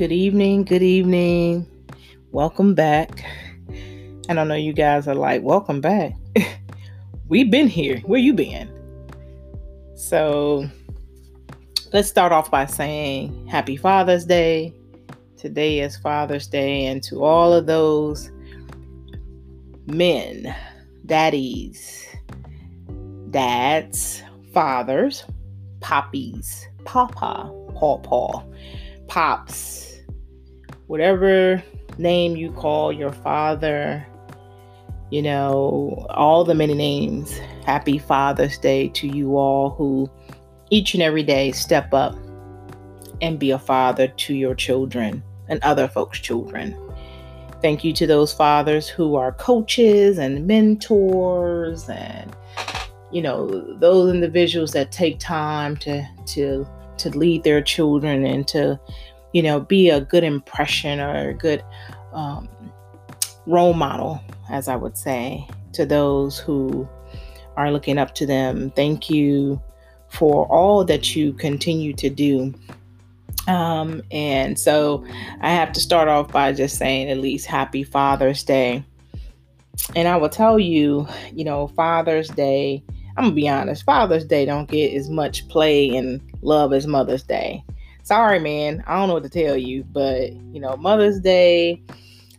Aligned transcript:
Good 0.00 0.12
evening. 0.12 0.64
Good 0.64 0.82
evening. 0.82 1.66
Welcome 2.32 2.74
back. 2.74 3.22
I 4.30 4.32
know 4.32 4.54
you 4.54 4.72
guys 4.72 5.06
are 5.06 5.14
like, 5.14 5.42
welcome 5.42 5.82
back. 5.82 6.14
We've 7.28 7.50
been 7.50 7.68
here. 7.68 7.98
Where 8.06 8.18
you 8.18 8.32
been? 8.32 8.72
So 9.96 10.66
let's 11.92 12.08
start 12.08 12.32
off 12.32 12.50
by 12.50 12.64
saying 12.64 13.46
happy 13.46 13.76
Father's 13.76 14.24
Day. 14.24 14.74
Today 15.36 15.80
is 15.80 15.98
Father's 15.98 16.46
Day, 16.46 16.86
and 16.86 17.02
to 17.02 17.22
all 17.22 17.52
of 17.52 17.66
those 17.66 18.30
men, 19.84 20.56
daddies, 21.04 22.06
dads, 23.28 24.22
fathers, 24.54 25.26
poppies, 25.80 26.66
papa, 26.86 27.52
pawpaw, 27.74 28.42
pops, 29.06 29.89
whatever 30.90 31.62
name 31.98 32.34
you 32.34 32.50
call 32.50 32.92
your 32.92 33.12
father, 33.12 34.04
you 35.10 35.22
know, 35.22 36.04
all 36.10 36.42
the 36.42 36.52
many 36.52 36.74
names. 36.74 37.38
Happy 37.64 37.96
Father's 37.96 38.58
Day 38.58 38.88
to 38.88 39.06
you 39.06 39.36
all 39.36 39.70
who 39.70 40.10
each 40.70 40.94
and 40.94 41.02
every 41.02 41.22
day 41.22 41.52
step 41.52 41.94
up 41.94 42.16
and 43.22 43.38
be 43.38 43.52
a 43.52 43.58
father 43.58 44.08
to 44.08 44.34
your 44.34 44.56
children 44.56 45.22
and 45.48 45.62
other 45.62 45.86
folks' 45.86 46.18
children. 46.18 46.76
Thank 47.62 47.84
you 47.84 47.92
to 47.92 48.04
those 48.08 48.32
fathers 48.32 48.88
who 48.88 49.14
are 49.14 49.30
coaches 49.30 50.18
and 50.18 50.44
mentors 50.44 51.88
and 51.88 52.34
you 53.12 53.22
know 53.22 53.46
those 53.78 54.12
individuals 54.12 54.72
that 54.72 54.90
take 54.90 55.20
time 55.20 55.76
to 55.76 56.04
to 56.26 56.66
to 56.98 57.10
lead 57.10 57.44
their 57.44 57.62
children 57.62 58.24
and 58.24 58.48
to 58.48 58.78
you 59.32 59.42
know 59.42 59.60
be 59.60 59.90
a 59.90 60.00
good 60.00 60.24
impression 60.24 61.00
or 61.00 61.30
a 61.30 61.34
good 61.34 61.62
um, 62.12 62.48
role 63.46 63.74
model 63.74 64.20
as 64.50 64.68
i 64.68 64.76
would 64.76 64.96
say 64.96 65.46
to 65.72 65.86
those 65.86 66.38
who 66.38 66.88
are 67.56 67.72
looking 67.72 67.98
up 67.98 68.14
to 68.14 68.26
them 68.26 68.70
thank 68.72 69.10
you 69.10 69.60
for 70.08 70.46
all 70.46 70.84
that 70.84 71.14
you 71.14 71.32
continue 71.34 71.92
to 71.92 72.10
do 72.10 72.52
um, 73.46 74.02
and 74.10 74.58
so 74.58 75.04
I 75.40 75.50
have 75.50 75.72
to 75.72 75.80
start 75.80 76.08
off 76.08 76.30
by 76.30 76.52
just 76.52 76.76
saying 76.78 77.10
at 77.10 77.18
least 77.18 77.46
happy 77.46 77.82
Father's 77.82 78.44
Day. 78.44 78.84
And 79.96 80.06
I 80.06 80.16
will 80.16 80.28
tell 80.28 80.58
you, 80.58 81.08
you 81.32 81.44
know, 81.44 81.68
Father's 81.68 82.28
Day, 82.28 82.84
I'm 83.16 83.24
gonna 83.24 83.34
be 83.34 83.48
honest, 83.48 83.84
Father's 83.84 84.24
Day 84.24 84.44
don't 84.44 84.70
get 84.70 84.94
as 84.94 85.08
much 85.08 85.48
play 85.48 85.88
and 85.88 86.20
love 86.42 86.72
as 86.72 86.86
Mother's 86.86 87.22
Day. 87.22 87.64
Sorry, 88.10 88.40
man, 88.40 88.82
I 88.88 88.96
don't 88.96 89.06
know 89.06 89.14
what 89.14 89.22
to 89.22 89.28
tell 89.28 89.56
you, 89.56 89.84
but 89.84 90.32
you 90.32 90.58
know, 90.58 90.76
Mother's 90.76 91.20
Day, 91.20 91.80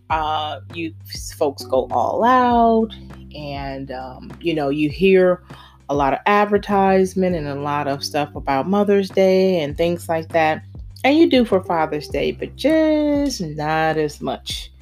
uh, 0.09 0.59
you 0.73 0.93
folks 1.37 1.63
go 1.63 1.87
all 1.91 2.25
out, 2.25 2.93
and 3.33 3.89
um, 3.89 4.33
you 4.41 4.53
know, 4.53 4.67
you 4.67 4.89
hear 4.89 5.41
a 5.87 5.95
lot 5.95 6.11
of 6.11 6.19
advertisement 6.25 7.37
and 7.37 7.47
a 7.47 7.55
lot 7.55 7.87
of 7.87 8.03
stuff 8.03 8.35
about 8.35 8.67
Mother's 8.67 9.07
Day 9.07 9.61
and 9.61 9.77
things 9.77 10.09
like 10.09 10.27
that. 10.33 10.61
And 11.05 11.17
you 11.17 11.29
do 11.29 11.45
for 11.45 11.63
Father's 11.63 12.09
Day, 12.09 12.33
but 12.33 12.53
just 12.57 13.39
not 13.39 13.95
as 13.95 14.19
much 14.19 14.73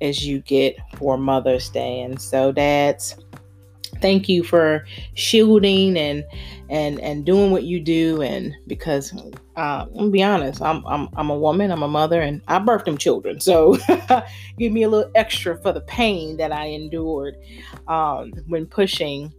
as 0.00 0.26
you 0.26 0.40
get 0.40 0.76
for 0.96 1.16
Mother's 1.16 1.68
Day. 1.68 2.00
And 2.00 2.20
so, 2.20 2.50
dads, 2.50 3.14
thank 4.04 4.28
you 4.28 4.44
for 4.44 4.84
shielding 5.14 5.96
and 5.96 6.22
and 6.68 7.00
and 7.00 7.24
doing 7.24 7.50
what 7.52 7.62
you 7.62 7.80
do. 7.80 8.20
And 8.20 8.54
because 8.66 9.14
uh, 9.56 9.86
I'm 9.86 9.94
gonna 9.94 10.10
be 10.10 10.22
honest, 10.22 10.60
I'm 10.60 10.86
I'm 10.86 11.08
I'm 11.16 11.30
a 11.30 11.38
woman, 11.38 11.70
I'm 11.70 11.82
a 11.82 11.88
mother, 11.88 12.20
and 12.20 12.42
I 12.46 12.58
birthed 12.58 12.84
them 12.84 12.98
children. 12.98 13.40
So 13.40 13.78
give 14.58 14.72
me 14.72 14.82
a 14.82 14.90
little 14.90 15.10
extra 15.14 15.56
for 15.62 15.72
the 15.72 15.80
pain 15.80 16.36
that 16.36 16.52
I 16.52 16.66
endured 16.66 17.38
um, 17.88 18.32
when 18.46 18.66
pushing 18.66 19.32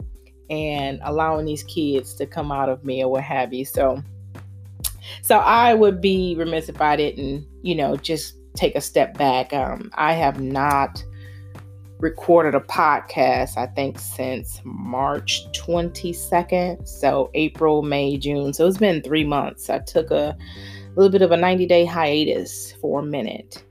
and 0.50 0.98
allowing 1.04 1.46
these 1.46 1.62
kids 1.62 2.14
to 2.14 2.26
come 2.26 2.50
out 2.50 2.68
of 2.68 2.84
me 2.84 3.04
or 3.04 3.10
what 3.12 3.22
have 3.22 3.54
you. 3.54 3.64
So 3.64 4.02
so 5.22 5.38
I 5.38 5.74
would 5.74 6.00
be 6.00 6.34
remiss 6.36 6.68
if 6.68 6.80
I 6.80 6.96
didn't, 6.96 7.46
you 7.62 7.76
know, 7.76 7.96
just 7.96 8.34
take 8.54 8.74
a 8.74 8.80
step 8.80 9.16
back. 9.16 9.52
Um, 9.52 9.92
I 9.94 10.14
have 10.14 10.40
not 10.40 11.04
recorded 11.98 12.54
a 12.54 12.60
podcast, 12.60 13.56
I 13.56 13.66
think, 13.66 13.98
since 13.98 14.60
March 14.64 15.46
22nd. 15.52 16.86
So 16.86 17.30
April, 17.34 17.82
May, 17.82 18.16
June. 18.16 18.52
So 18.52 18.66
it's 18.66 18.78
been 18.78 19.02
three 19.02 19.24
months. 19.24 19.70
I 19.70 19.78
took 19.80 20.10
a 20.10 20.36
little 20.94 21.10
bit 21.10 21.22
of 21.22 21.32
a 21.32 21.36
90 21.36 21.66
day 21.66 21.84
hiatus 21.84 22.72
for 22.80 23.00
a 23.00 23.04
minute. 23.04 23.64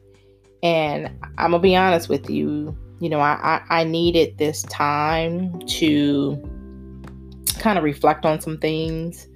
And 0.63 1.07
I'm 1.37 1.51
going 1.51 1.61
to 1.61 1.67
be 1.67 1.75
honest 1.75 2.09
with 2.09 2.29
you, 2.29 2.75
you 2.99 3.09
know, 3.09 3.19
I, 3.19 3.61
I, 3.69 3.81
I 3.81 3.83
needed 3.83 4.37
this 4.37 4.63
time 4.63 5.59
to 5.67 6.41
kind 7.59 7.77
of 7.77 7.83
reflect 7.83 8.25
on 8.25 8.41
some 8.41 8.57
things 8.57 9.27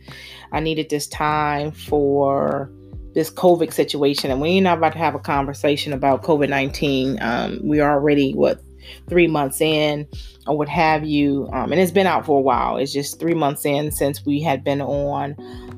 I 0.51 0.59
needed 0.59 0.89
this 0.89 1.07
time 1.07 1.71
for 1.71 2.71
this 3.13 3.29
COVID 3.31 3.73
situation. 3.73 4.31
And 4.31 4.41
we're 4.41 4.61
not 4.61 4.77
about 4.77 4.93
to 4.93 4.99
have 4.99 5.15
a 5.15 5.19
conversation 5.19 5.93
about 5.93 6.23
COVID 6.23 6.49
19. 6.49 7.19
Um, 7.21 7.59
we 7.63 7.79
are 7.79 7.91
already, 7.91 8.33
what, 8.33 8.61
three 9.07 9.27
months 9.27 9.61
in 9.61 10.07
or 10.47 10.57
what 10.57 10.69
have 10.69 11.05
you. 11.05 11.47
Um, 11.53 11.71
and 11.71 11.79
it's 11.79 11.91
been 11.91 12.07
out 12.07 12.25
for 12.25 12.39
a 12.39 12.41
while. 12.41 12.77
It's 12.77 12.93
just 12.93 13.19
three 13.19 13.33
months 13.33 13.65
in 13.65 13.91
since 13.91 14.25
we 14.25 14.41
had 14.41 14.63
been 14.63 14.81
on 14.81 15.35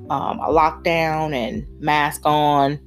um, 0.09 0.39
a 0.39 0.50
lockdown 0.50 1.34
and 1.34 1.66
mask 1.79 2.22
on. 2.25 2.79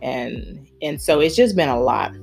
And, 0.00 0.66
and 0.80 1.00
so 1.00 1.20
it's 1.20 1.36
just 1.36 1.56
been 1.56 1.68
a 1.68 1.80
lot. 1.80 2.14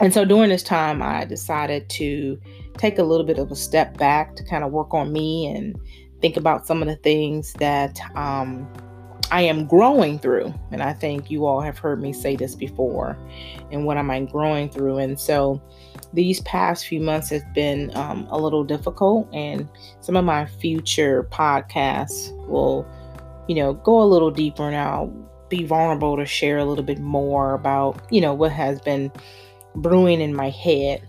And 0.00 0.12
so 0.12 0.24
during 0.24 0.50
this 0.50 0.62
time, 0.62 1.02
I 1.02 1.24
decided 1.24 1.88
to 1.90 2.38
take 2.76 2.98
a 2.98 3.02
little 3.02 3.26
bit 3.26 3.38
of 3.38 3.50
a 3.50 3.56
step 3.56 3.96
back 3.96 4.36
to 4.36 4.44
kind 4.44 4.62
of 4.62 4.70
work 4.70 4.92
on 4.92 5.12
me 5.12 5.46
and 5.46 5.78
think 6.20 6.36
about 6.36 6.66
some 6.66 6.82
of 6.82 6.88
the 6.88 6.96
things 6.96 7.52
that 7.54 7.98
um, 8.14 8.70
I 9.30 9.42
am 9.42 9.66
growing 9.66 10.18
through. 10.18 10.54
And 10.70 10.82
I 10.82 10.92
think 10.92 11.30
you 11.30 11.46
all 11.46 11.60
have 11.60 11.78
heard 11.78 12.00
me 12.00 12.12
say 12.12 12.36
this 12.36 12.54
before. 12.54 13.18
And 13.70 13.84
what 13.84 13.96
am 13.96 14.10
I 14.10 14.20
growing 14.20 14.68
through? 14.68 14.98
And 14.98 15.18
so 15.18 15.60
these 16.12 16.40
past 16.42 16.86
few 16.86 17.00
months 17.00 17.30
has 17.30 17.42
been 17.54 17.94
um, 17.96 18.26
a 18.30 18.38
little 18.38 18.64
difficult. 18.64 19.28
And 19.34 19.68
some 20.00 20.16
of 20.16 20.24
my 20.24 20.46
future 20.46 21.28
podcasts 21.30 22.36
will, 22.46 22.86
you 23.48 23.56
know, 23.56 23.74
go 23.74 24.02
a 24.02 24.04
little 24.04 24.30
deeper 24.30 24.68
and 24.68 24.76
I'll 24.76 25.12
be 25.48 25.64
vulnerable 25.64 26.16
to 26.16 26.26
share 26.26 26.58
a 26.58 26.64
little 26.64 26.84
bit 26.84 26.98
more 26.98 27.54
about, 27.54 28.06
you 28.10 28.20
know, 28.20 28.34
what 28.34 28.52
has 28.52 28.80
been 28.80 29.12
brewing 29.74 30.20
in 30.20 30.34
my 30.34 30.50
head 30.50 31.06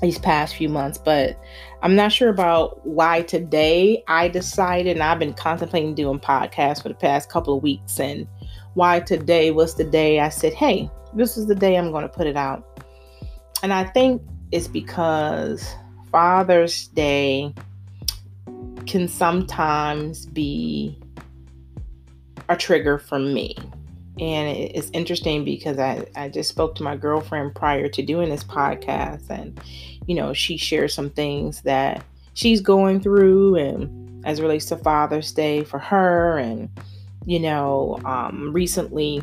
these 0.00 0.18
past 0.18 0.54
few 0.54 0.68
months, 0.68 0.98
but 0.98 1.38
I'm 1.80 1.94
not 1.94 2.10
sure 2.10 2.28
about 2.28 2.84
why 2.84 3.22
today 3.22 4.02
I 4.08 4.28
decided, 4.28 4.96
and 4.96 5.02
I've 5.02 5.20
been 5.20 5.34
contemplating 5.34 5.94
doing 5.94 6.18
podcasts 6.18 6.82
for 6.82 6.88
the 6.88 6.94
past 6.94 7.30
couple 7.30 7.56
of 7.56 7.62
weeks, 7.62 8.00
and 8.00 8.26
why 8.74 9.00
today 9.00 9.52
was 9.52 9.76
the 9.76 9.84
day 9.84 10.18
I 10.20 10.28
said, 10.28 10.54
hey, 10.54 10.90
this 11.14 11.36
is 11.36 11.46
the 11.46 11.54
day 11.54 11.76
I'm 11.76 11.92
going 11.92 12.02
to 12.02 12.08
put 12.08 12.26
it 12.26 12.36
out. 12.36 12.82
And 13.62 13.72
I 13.72 13.84
think 13.84 14.22
it's 14.50 14.68
because 14.68 15.74
Father's 16.10 16.88
Day 16.88 17.54
can 18.86 19.06
sometimes 19.06 20.26
be 20.26 20.98
a 22.48 22.56
trigger 22.56 22.98
for 22.98 23.18
me. 23.18 23.56
And 24.20 24.48
it's 24.56 24.90
interesting 24.92 25.44
because 25.44 25.78
I, 25.78 26.06
I 26.16 26.28
just 26.28 26.48
spoke 26.48 26.74
to 26.76 26.82
my 26.82 26.96
girlfriend 26.96 27.54
prior 27.54 27.88
to 27.88 28.02
doing 28.02 28.30
this 28.30 28.44
podcast, 28.44 29.30
and 29.30 29.60
you 30.06 30.14
know, 30.14 30.32
she 30.32 30.56
shared 30.56 30.90
some 30.90 31.10
things 31.10 31.60
that 31.62 32.04
she's 32.34 32.60
going 32.60 33.00
through 33.00 33.56
and 33.56 34.24
as 34.24 34.40
relates 34.40 34.66
to 34.66 34.76
Father's 34.76 35.32
Day 35.32 35.64
for 35.64 35.78
her. 35.78 36.38
And, 36.38 36.68
you 37.26 37.38
know, 37.38 37.98
um, 38.04 38.52
recently 38.52 39.22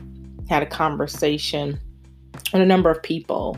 had 0.49 0.63
a 0.63 0.65
conversation 0.65 1.79
with 2.53 2.61
a 2.61 2.65
number 2.65 2.91
of 2.91 3.01
people. 3.01 3.57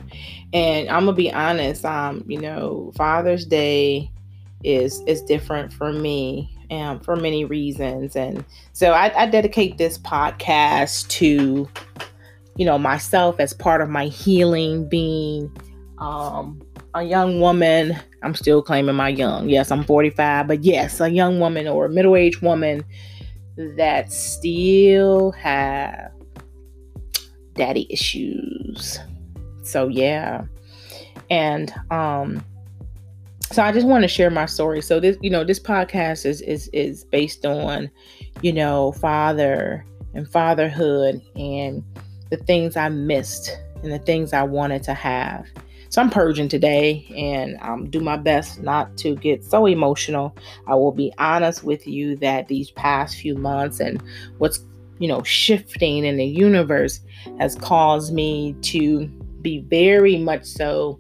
And 0.54 0.90
I'm 0.90 1.06
gonna 1.06 1.14
be 1.14 1.32
honest, 1.32 1.86
um, 1.86 2.24
you 2.28 2.40
know, 2.40 2.92
Father's 2.96 3.46
Day 3.46 4.10
is 4.64 5.02
is 5.02 5.22
different 5.22 5.72
for 5.72 5.94
me 5.94 6.57
um, 6.72 7.00
for 7.00 7.16
many 7.16 7.46
reasons. 7.46 8.16
And 8.16 8.44
so 8.74 8.92
I, 8.92 9.24
I 9.24 9.26
dedicate 9.28 9.78
this 9.78 9.98
podcast 9.98 11.08
to, 11.10 11.68
you 12.56 12.66
know, 12.66 12.78
myself 12.78 13.40
as 13.40 13.54
part 13.54 13.82
of 13.82 13.90
my 13.90 14.06
healing, 14.06 14.88
being 14.88 15.52
um, 15.98 16.62
a 16.94 17.04
young 17.04 17.40
woman. 17.40 17.98
I'm 18.24 18.36
still 18.36 18.62
claiming 18.62 18.96
my 18.96 19.10
young. 19.10 19.50
Yes, 19.50 19.72
I'm 19.72 19.84
45, 19.84 20.48
but 20.48 20.64
yes, 20.64 21.00
a 21.00 21.10
young 21.10 21.40
woman 21.40 21.68
or 21.68 21.86
a 21.86 21.90
middle-aged 21.90 22.42
woman 22.42 22.84
that 23.58 24.12
still 24.12 25.32
have 25.32 26.12
daddy 27.56 27.88
issues. 27.90 29.00
So 29.64 29.88
yeah. 29.88 30.46
And 31.30 31.74
um 31.92 32.44
so 33.52 33.64
I 33.64 33.72
just 33.72 33.88
want 33.88 34.04
to 34.04 34.08
share 34.08 34.30
my 34.30 34.46
story. 34.46 34.82
So 34.82 35.00
this, 35.00 35.18
you 35.22 35.30
know, 35.30 35.44
this 35.44 35.60
podcast 35.60 36.26
is 36.26 36.42
is 36.42 36.70
is 36.74 37.06
based 37.06 37.46
on, 37.46 37.90
you 38.42 38.52
know, 38.52 38.92
father 38.94 39.86
and 40.14 40.28
fatherhood 40.30 41.22
and 41.36 41.84
the 42.30 42.38
things 42.38 42.76
I 42.76 42.90
missed 42.90 43.58
and 43.84 43.92
the 43.92 44.00
things 44.00 44.34
I 44.34 44.44
wanted 44.44 44.84
to 44.84 44.94
have. 44.94 45.48
So 45.90 46.02
I'm 46.02 46.10
purging 46.10 46.50
today 46.50 47.08
and 47.16 47.58
um, 47.62 47.90
do 47.90 48.02
my 48.02 48.18
best 48.18 48.62
not 48.62 48.98
to 48.98 49.16
get 49.16 49.44
so 49.44 49.66
emotional. 49.66 50.36
I 50.68 50.76
will 50.76 50.92
be 50.92 51.14
honest 51.18 51.64
with 51.64 51.88
you 51.88 52.18
that 52.18 52.50
these 52.50 52.72
past 52.72 53.16
few 53.16 53.36
months 53.36 53.80
and 53.80 54.04
what's 54.40 54.60
you 55.00 55.08
know 55.08 55.24
shifting 55.24 56.04
in 56.04 56.18
the 56.18 56.26
universe 56.26 57.00
has 57.40 57.56
caused 57.56 58.14
me 58.14 58.56
to 58.64 59.08
be 59.42 59.60
very 59.60 60.18
much 60.18 60.44
so 60.44 61.00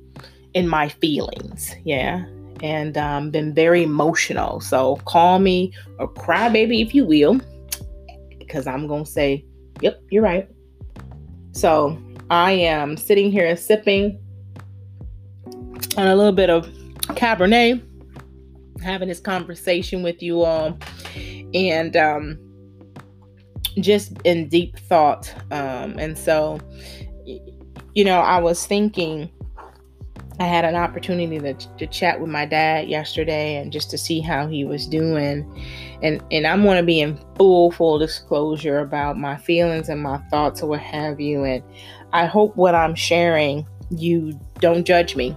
in 0.53 0.67
my 0.67 0.88
feelings. 0.88 1.75
Yeah. 1.83 2.25
And 2.63 2.98
um, 2.98 3.30
been 3.30 3.54
very 3.54 3.83
emotional. 3.83 4.59
So 4.62 4.95
call 5.06 5.38
me 5.38 5.74
a 6.00 6.07
crybaby 6.07 6.83
if 6.83 6.95
you 6.95 7.06
will, 7.06 7.39
because 8.39 8.65
I'm 8.65 8.88
going 8.88 9.06
to 9.06 9.12
say, 9.12 9.45
yep, 9.80 10.01
you're 10.09 10.24
right. 10.24 10.50
So 11.51 11.98
I 12.31 12.54
am 12.54 12.98
sitting 12.98 13.31
here 13.31 13.56
sipping 13.56 14.19
on 15.98 16.07
a 16.07 16.15
little 16.15 16.31
bit 16.31 16.50
of 16.50 16.68
Cabernet, 17.15 17.81
having 18.81 19.07
this 19.07 19.19
conversation 19.19 20.01
with 20.01 20.24
you 20.24 20.42
all, 20.42 20.77
and 21.54 21.95
um, 21.95 22.39
just 23.80 24.13
in 24.24 24.50
deep 24.50 24.80
thought. 24.80 25.31
Um, 25.51 26.00
and 26.00 26.18
so, 26.18 26.59
you 27.94 28.04
know, 28.04 28.19
I 28.19 28.39
was 28.39 28.65
thinking. 28.65 29.30
I 30.39 30.45
had 30.45 30.66
an 30.66 30.75
opportunity 30.75 31.39
to, 31.39 31.54
to 31.54 31.88
chat 31.88 32.22
with 32.22 32.30
my 32.30 32.45
dad 32.45 32.88
yesterday 32.88 33.56
and 33.56 33.72
just 33.72 33.89
to 33.92 33.98
see 33.98 34.19
how 34.19 34.48
he 34.48 34.66
was 34.66 34.86
doing. 34.86 35.45
And 36.04 36.24
and 36.31 36.45
I'm 36.45 36.63
gonna 36.63 36.84
be 36.84 37.01
in 37.01 37.19
full 37.36 37.72
full 37.72 37.98
disclosure 37.98 38.80
about 38.80 39.18
my 39.18 39.38
feelings 39.38 39.89
and 39.89 40.01
my 40.01 40.18
thoughts 40.30 40.62
or 40.62 40.69
what 40.69 40.80
have 40.81 41.19
you. 41.19 41.44
And 41.44 41.63
I 42.13 42.25
hope 42.25 42.56
what 42.56 42.75
I'm 42.75 42.95
sharing 42.95 43.66
you 43.89 44.39
don't 44.60 44.86
judge 44.86 45.16
me 45.16 45.36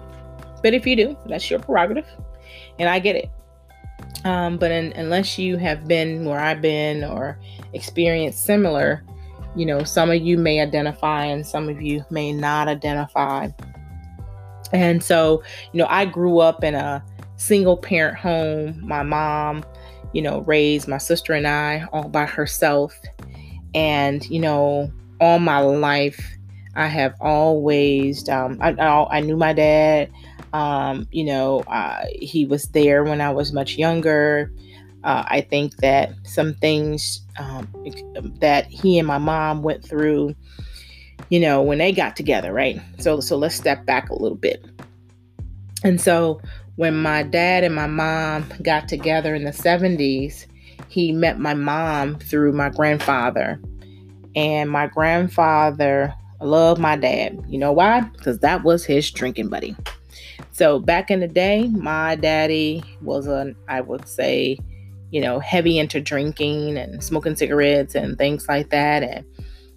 but 0.63 0.75
if 0.75 0.87
you 0.87 0.97
do, 0.97 1.17
that's 1.27 1.51
your 1.51 1.61
prerogative. 1.61 2.07
And 2.79 2.89
I 2.89 2.99
get 2.99 3.17
it. 3.17 3.31
Um, 4.25 4.59
but 4.59 4.71
in, 4.71 4.93
unless 4.95 5.39
you 5.39 5.57
have 5.57 5.87
been 5.87 6.25
where 6.25 6.41
I've 6.41 6.61
been 6.61 7.05
or 7.05 7.39
experienced 7.73 8.45
similar, 8.45 9.03
you 9.57 9.67
know, 9.67 9.83
some 9.83 10.11
of 10.11 10.21
you 10.21 10.37
may 10.37 10.61
identify 10.61 11.25
and 11.25 11.47
some 11.47 11.69
of 11.69 11.81
you 11.81 12.05
may 12.11 12.33
not 12.33 12.69
identify. 12.69 13.49
And 14.73 15.03
so, 15.03 15.43
you 15.73 15.79
know, 15.79 15.87
I 15.89 16.05
grew 16.05 16.39
up 16.39 16.63
in 16.65 16.75
a 16.75 17.05
single 17.37 17.77
parent 17.77 18.19
home. 18.19 18.81
My 18.87 19.03
mom, 19.03 19.65
you 20.13 20.23
know, 20.23 20.41
raised 20.43 20.89
my 20.89 20.99
sister 20.99 21.33
and 21.33 21.47
I 21.47 21.87
all 21.93 22.09
by 22.09 22.27
herself. 22.27 22.99
And, 23.75 24.29
you 24.29 24.41
know, 24.41 24.93
all 25.21 25.39
my 25.39 25.59
life, 25.61 26.21
I 26.75 26.87
have 26.87 27.15
always, 27.21 28.29
um, 28.29 28.59
I, 28.61 28.71
I, 28.73 29.19
I 29.19 29.21
knew 29.21 29.37
my 29.37 29.53
dad. 29.53 30.11
Um, 30.53 31.07
you 31.13 31.25
know, 31.25 31.61
uh, 31.61 32.05
he 32.13 32.45
was 32.45 32.65
there 32.65 33.05
when 33.05 33.21
I 33.21 33.31
was 33.31 33.53
much 33.53 33.77
younger. 33.77 34.53
Uh, 35.05 35.25
I 35.27 35.41
think 35.41 35.77
that 35.77 36.13
some 36.25 36.55
things 36.55 37.23
um, 37.39 37.69
that 38.41 38.67
he 38.67 38.99
and 38.99 39.07
my 39.07 39.19
mom 39.19 39.63
went 39.63 39.85
through, 39.85 40.35
you 41.29 41.41
know, 41.41 41.63
when 41.63 41.79
they 41.79 41.93
got 41.93 42.17
together, 42.17 42.53
right? 42.53 42.81
So, 42.99 43.21
so 43.21 43.37
let's 43.37 43.55
step 43.55 43.85
back 43.87 44.11
a 44.11 44.15
little 44.15 44.39
bit. 44.39 44.65
And 45.85 46.01
so, 46.01 46.41
when 46.77 46.97
my 46.97 47.23
dad 47.23 47.63
and 47.63 47.75
my 47.75 47.87
mom 47.87 48.51
got 48.63 48.89
together 48.89 49.35
in 49.35 49.45
the 49.45 49.51
70s, 49.51 50.47
he 50.89 51.13
met 51.13 51.39
my 51.39 51.55
mom 51.55 52.19
through 52.19 52.53
my 52.53 52.71
grandfather. 52.71 53.61
And 54.35 54.71
my 54.71 54.87
grandfather 54.87 56.15
loved 56.41 56.81
my 56.81 56.97
dad. 56.97 57.43
You 57.49 57.59
know 57.59 57.73
why? 57.73 58.01
Because 58.01 58.39
that 58.39 58.65
was 58.65 58.85
his 58.85 59.11
drinking 59.11 59.49
buddy. 59.49 59.77
So 60.53 60.79
back 60.79 61.11
in 61.11 61.21
the 61.21 61.29
day, 61.29 61.69
my 61.69 62.17
daddy 62.17 62.83
was 63.03 63.27
a, 63.27 63.55
I 63.69 63.81
would 63.81 64.09
say, 64.09 64.59
you 65.11 65.21
know, 65.21 65.39
heavy 65.39 65.79
into 65.79 66.01
drinking 66.01 66.77
and 66.77 67.03
smoking 67.03 67.37
cigarettes 67.37 67.95
and 67.95 68.17
things 68.17 68.49
like 68.49 68.71
that. 68.71 69.03
And, 69.03 69.25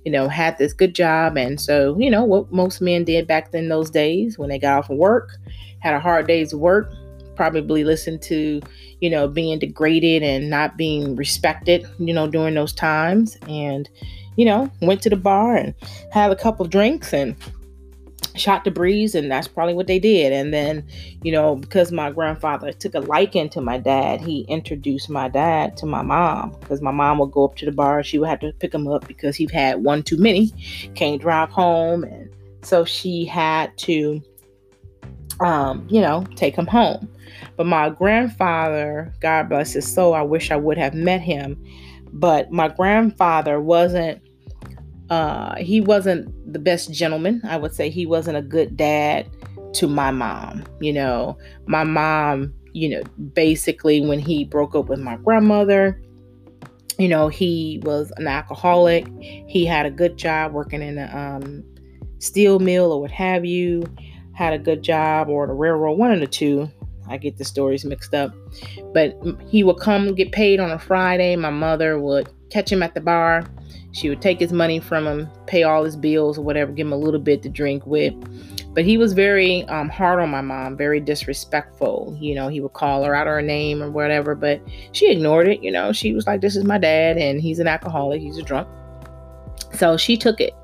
you 0.05 0.11
know, 0.11 0.27
had 0.27 0.57
this 0.57 0.73
good 0.73 0.93
job. 0.93 1.37
And 1.37 1.59
so, 1.59 1.97
you 1.99 2.09
know, 2.09 2.23
what 2.23 2.51
most 2.51 2.81
men 2.81 3.03
did 3.03 3.27
back 3.27 3.53
in 3.53 3.69
those 3.69 3.89
days 3.89 4.37
when 4.37 4.49
they 4.49 4.59
got 4.59 4.79
off 4.79 4.89
of 4.89 4.97
work, 4.97 5.37
had 5.79 5.93
a 5.93 5.99
hard 5.99 6.27
day's 6.27 6.53
work, 6.53 6.93
probably 7.35 7.83
listened 7.83 8.21
to, 8.23 8.61
you 8.99 9.09
know, 9.09 9.27
being 9.27 9.59
degraded 9.59 10.23
and 10.23 10.49
not 10.49 10.77
being 10.77 11.15
respected, 11.15 11.85
you 11.99 12.13
know, 12.13 12.27
during 12.27 12.53
those 12.53 12.73
times. 12.73 13.37
And, 13.47 13.89
you 14.35 14.45
know, 14.45 14.69
went 14.81 15.01
to 15.03 15.09
the 15.09 15.15
bar 15.15 15.55
and 15.55 15.73
had 16.11 16.31
a 16.31 16.35
couple 16.35 16.65
drinks 16.65 17.13
and 17.13 17.35
shot 18.35 18.63
the 18.63 18.71
breeze 18.71 19.15
and 19.15 19.31
that's 19.31 19.47
probably 19.47 19.73
what 19.73 19.87
they 19.87 19.99
did. 19.99 20.31
And 20.33 20.53
then 20.53 20.85
you 21.21 21.31
know 21.31 21.55
because 21.55 21.91
my 21.91 22.11
grandfather 22.11 22.71
took 22.71 22.95
a 22.95 22.99
liking 22.99 23.49
to 23.49 23.61
my 23.61 23.77
dad 23.77 24.21
he 24.21 24.41
introduced 24.41 25.09
my 25.09 25.27
dad 25.27 25.77
to 25.77 25.85
my 25.85 26.01
mom 26.01 26.51
because 26.59 26.81
my 26.81 26.91
mom 26.91 27.19
would 27.19 27.31
go 27.31 27.45
up 27.45 27.55
to 27.57 27.65
the 27.65 27.71
bar. 27.71 28.03
She 28.03 28.19
would 28.19 28.29
have 28.29 28.39
to 28.41 28.53
pick 28.53 28.73
him 28.73 28.87
up 28.87 29.07
because 29.07 29.35
he 29.35 29.47
had 29.51 29.83
one 29.83 30.03
too 30.03 30.17
many 30.17 30.51
can't 30.95 31.21
drive 31.21 31.49
home. 31.49 32.03
And 32.03 32.29
so 32.61 32.85
she 32.85 33.25
had 33.25 33.77
to 33.79 34.21
um 35.39 35.85
you 35.89 36.01
know 36.01 36.25
take 36.35 36.55
him 36.55 36.67
home. 36.67 37.09
But 37.55 37.67
my 37.67 37.89
grandfather 37.89 39.13
god 39.19 39.49
bless 39.49 39.73
his 39.73 39.91
soul 39.91 40.13
i 40.13 40.21
wish 40.21 40.51
i 40.51 40.55
would 40.55 40.77
have 40.77 40.93
met 40.93 41.21
him. 41.21 41.63
But 42.15 42.51
my 42.51 42.67
grandfather 42.67 43.59
wasn't 43.59 44.22
uh, 45.09 45.55
he 45.55 45.81
wasn't 45.81 46.53
the 46.53 46.59
best 46.59 46.91
gentleman. 46.91 47.41
I 47.43 47.57
would 47.57 47.73
say 47.73 47.89
he 47.89 48.05
wasn't 48.05 48.37
a 48.37 48.41
good 48.41 48.77
dad 48.77 49.29
to 49.73 49.87
my 49.87 50.11
mom. 50.11 50.63
You 50.79 50.93
know, 50.93 51.37
my 51.65 51.83
mom, 51.83 52.53
you 52.73 52.89
know, 52.89 53.03
basically 53.33 54.01
when 54.01 54.19
he 54.19 54.45
broke 54.45 54.75
up 54.75 54.87
with 54.87 54.99
my 54.99 55.17
grandmother, 55.17 56.01
you 56.97 57.07
know, 57.07 57.27
he 57.27 57.81
was 57.83 58.11
an 58.17 58.27
alcoholic. 58.27 59.07
He 59.19 59.65
had 59.65 59.85
a 59.85 59.91
good 59.91 60.17
job 60.17 60.53
working 60.53 60.81
in 60.81 60.97
a 60.97 61.15
um, 61.15 61.63
steel 62.19 62.59
mill 62.59 62.91
or 62.91 63.01
what 63.01 63.11
have 63.11 63.45
you, 63.45 63.83
had 64.33 64.53
a 64.53 64.59
good 64.59 64.81
job 64.81 65.27
or 65.27 65.47
the 65.47 65.53
railroad, 65.53 65.97
one 65.97 66.11
of 66.11 66.19
the 66.19 66.27
two. 66.27 66.69
I 67.09 67.17
get 67.17 67.37
the 67.37 67.43
stories 67.43 67.83
mixed 67.83 68.13
up. 68.13 68.33
But 68.93 69.19
he 69.47 69.63
would 69.63 69.77
come 69.77 70.15
get 70.15 70.31
paid 70.31 70.59
on 70.59 70.71
a 70.71 70.79
Friday. 70.79 71.35
My 71.35 71.49
mother 71.49 71.99
would 71.99 72.29
catch 72.49 72.71
him 72.71 72.81
at 72.81 72.93
the 72.93 73.01
bar 73.01 73.43
she 73.93 74.09
would 74.09 74.21
take 74.21 74.39
his 74.39 74.51
money 74.51 74.79
from 74.79 75.05
him, 75.05 75.29
pay 75.45 75.61
all 75.63 75.83
his 75.83 75.95
bills 75.95 76.39
or 76.39 76.41
whatever, 76.41 76.71
give 76.71 76.87
him 76.87 76.93
a 76.93 76.97
little 76.97 77.19
bit 77.19 77.43
to 77.43 77.49
drink 77.49 77.85
with. 77.85 78.13
But 78.73 78.85
he 78.85 78.97
was 78.97 79.13
very 79.13 79.63
um, 79.65 79.87
hard 79.87 80.19
on 80.19 80.31
my 80.31 80.41
mom, 80.41 80.75
very 80.75 80.99
disrespectful. 80.99 82.17
You 82.19 82.33
know, 82.33 82.47
he 82.47 82.59
would 82.59 82.73
call 82.73 83.03
her 83.03 83.13
out 83.13 83.27
her 83.27 83.41
name 83.41 83.83
or 83.83 83.91
whatever, 83.91 84.33
but 84.33 84.59
she 84.93 85.11
ignored 85.11 85.47
it. 85.47 85.61
You 85.61 85.71
know, 85.71 85.93
she 85.93 86.13
was 86.13 86.25
like, 86.25 86.41
This 86.41 86.55
is 86.55 86.63
my 86.63 86.79
dad, 86.79 87.17
and 87.17 87.39
he's 87.39 87.59
an 87.59 87.67
alcoholic, 87.67 88.19
he's 88.19 88.39
a 88.39 88.41
drunk. 88.41 88.67
So 89.73 89.95
she 89.95 90.17
took 90.17 90.41
it. 90.41 90.55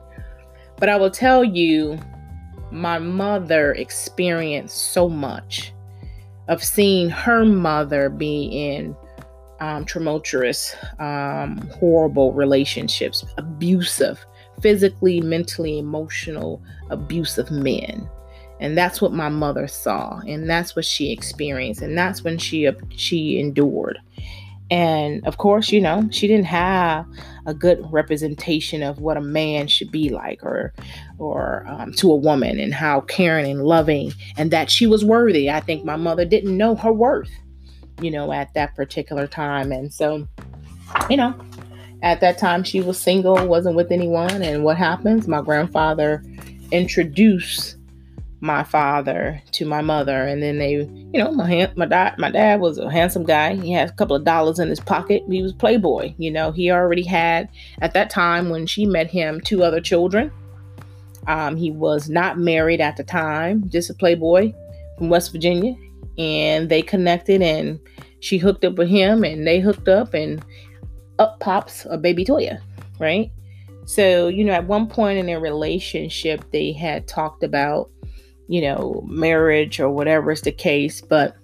But 0.77 0.89
I 0.89 0.97
will 0.97 1.11
tell 1.11 1.43
you, 1.43 1.99
my 2.71 2.97
mother 2.97 3.73
experienced 3.73 4.91
so 4.91 5.07
much 5.07 5.71
of 6.47 6.63
seeing 6.63 7.11
her 7.11 7.45
mother 7.45 8.09
be 8.09 8.45
in 8.45 8.95
um, 9.59 9.85
tumultuous, 9.85 10.75
um, 10.99 11.57
horrible 11.73 12.33
relationships, 12.33 13.25
abusive, 13.37 14.25
physically, 14.61 15.21
mentally, 15.21 15.79
emotional, 15.79 16.61
abusive 16.89 17.51
men. 17.51 18.09
And 18.61 18.77
that's 18.77 19.01
what 19.01 19.13
my 19.13 19.29
mother 19.29 19.67
saw, 19.67 20.19
and 20.27 20.49
that's 20.49 20.75
what 20.75 20.83
she 20.83 21.11
experienced, 21.11 21.81
and 21.81 21.97
that's 21.97 22.23
when 22.23 22.37
she 22.37 22.69
she 22.89 23.39
endured. 23.39 23.97
And 24.71 25.25
of 25.25 25.37
course, 25.37 25.71
you 25.71 25.81
know, 25.81 26.07
she 26.11 26.27
didn't 26.27 26.45
have 26.45 27.05
a 27.45 27.53
good 27.53 27.79
representation 27.89 28.83
of 28.83 28.99
what 28.99 29.17
a 29.17 29.21
man 29.21 29.67
should 29.67 29.91
be 29.91 30.09
like, 30.09 30.43
or, 30.43 30.73
or 31.17 31.65
um, 31.67 31.93
to 31.93 32.11
a 32.11 32.15
woman, 32.15 32.59
and 32.59 32.73
how 32.73 33.01
caring 33.01 33.49
and 33.49 33.63
loving, 33.63 34.11
and 34.37 34.51
that 34.51 34.69
she 34.69 34.85
was 34.85 35.05
worthy. 35.05 35.49
I 35.49 35.61
think 35.61 35.85
my 35.85 35.95
mother 35.95 36.25
didn't 36.25 36.55
know 36.55 36.75
her 36.75 36.91
worth 36.93 37.31
you 38.01 38.11
know, 38.11 38.31
at 38.31 38.53
that 38.53 38.75
particular 38.75 39.27
time. 39.27 39.71
And 39.71 39.93
so, 39.93 40.27
you 41.09 41.17
know, 41.17 41.35
at 42.01 42.21
that 42.21 42.37
time 42.37 42.63
she 42.63 42.81
was 42.81 42.99
single, 42.99 43.45
wasn't 43.47 43.75
with 43.75 43.91
anyone. 43.91 44.41
And 44.41 44.63
what 44.63 44.77
happens? 44.77 45.27
My 45.27 45.41
grandfather 45.41 46.23
introduced 46.71 47.75
my 48.41 48.63
father 48.63 49.41
to 49.51 49.65
my 49.65 49.81
mother, 49.81 50.23
and 50.23 50.41
then 50.41 50.59
they, 50.59 50.75
you 50.75 51.19
know, 51.21 51.31
my 51.31 51.69
my 51.75 51.85
dad, 51.85 52.17
my 52.17 52.31
dad 52.31 52.61
was 52.61 52.77
a 52.77 52.89
handsome 52.89 53.25
guy. 53.25 53.55
He 53.55 53.73
had 53.73 53.89
a 53.89 53.93
couple 53.93 54.15
of 54.15 54.23
dollars 54.23 54.59
in 54.59 54.69
his 54.69 54.79
pocket. 54.79 55.23
He 55.29 55.41
was 55.41 55.51
playboy. 55.51 56.13
You 56.17 56.31
know, 56.31 56.51
he 56.51 56.71
already 56.71 57.03
had 57.03 57.49
at 57.81 57.93
that 57.93 58.09
time 58.09 58.49
when 58.49 58.65
she 58.65 58.85
met 58.85 59.11
him 59.11 59.41
two 59.41 59.63
other 59.63 59.81
children. 59.81 60.31
Um, 61.27 61.57
he 61.57 61.69
was 61.69 62.09
not 62.09 62.39
married 62.39 62.79
at 62.79 62.95
the 62.95 63.03
time, 63.03 63.69
just 63.69 63.89
a 63.89 63.93
playboy 63.93 64.53
from 64.97 65.09
West 65.09 65.31
Virginia 65.31 65.75
and 66.19 66.69
they 66.69 66.81
connected 66.81 67.41
and 67.41 67.79
she 68.19 68.37
hooked 68.37 68.65
up 68.65 68.75
with 68.75 68.89
him 68.89 69.23
and 69.23 69.47
they 69.47 69.59
hooked 69.59 69.87
up 69.87 70.13
and 70.13 70.43
up 71.17 71.39
pops 71.39 71.87
a 71.89 71.97
baby 71.97 72.25
Toya, 72.25 72.59
right? 72.99 73.31
So, 73.85 74.27
you 74.27 74.43
know, 74.43 74.53
at 74.53 74.67
one 74.67 74.87
point 74.87 75.17
in 75.17 75.25
their 75.25 75.39
relationship, 75.39 76.43
they 76.51 76.73
had 76.73 77.07
talked 77.07 77.41
about, 77.41 77.89
you 78.47 78.61
know, 78.61 79.03
marriage 79.07 79.79
or 79.79 79.89
whatever 79.89 80.31
is 80.31 80.41
the 80.41 80.51
case, 80.51 81.01
but 81.01 81.35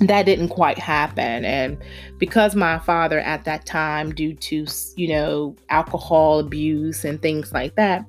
that 0.00 0.24
didn't 0.24 0.48
quite 0.48 0.78
happen. 0.78 1.44
And 1.44 1.76
because 2.18 2.56
my 2.56 2.78
father 2.78 3.20
at 3.20 3.44
that 3.44 3.66
time, 3.66 4.14
due 4.14 4.34
to, 4.34 4.66
you 4.96 5.08
know, 5.08 5.54
alcohol 5.68 6.38
abuse 6.38 7.04
and 7.04 7.20
things 7.20 7.52
like 7.52 7.74
that, 7.76 8.04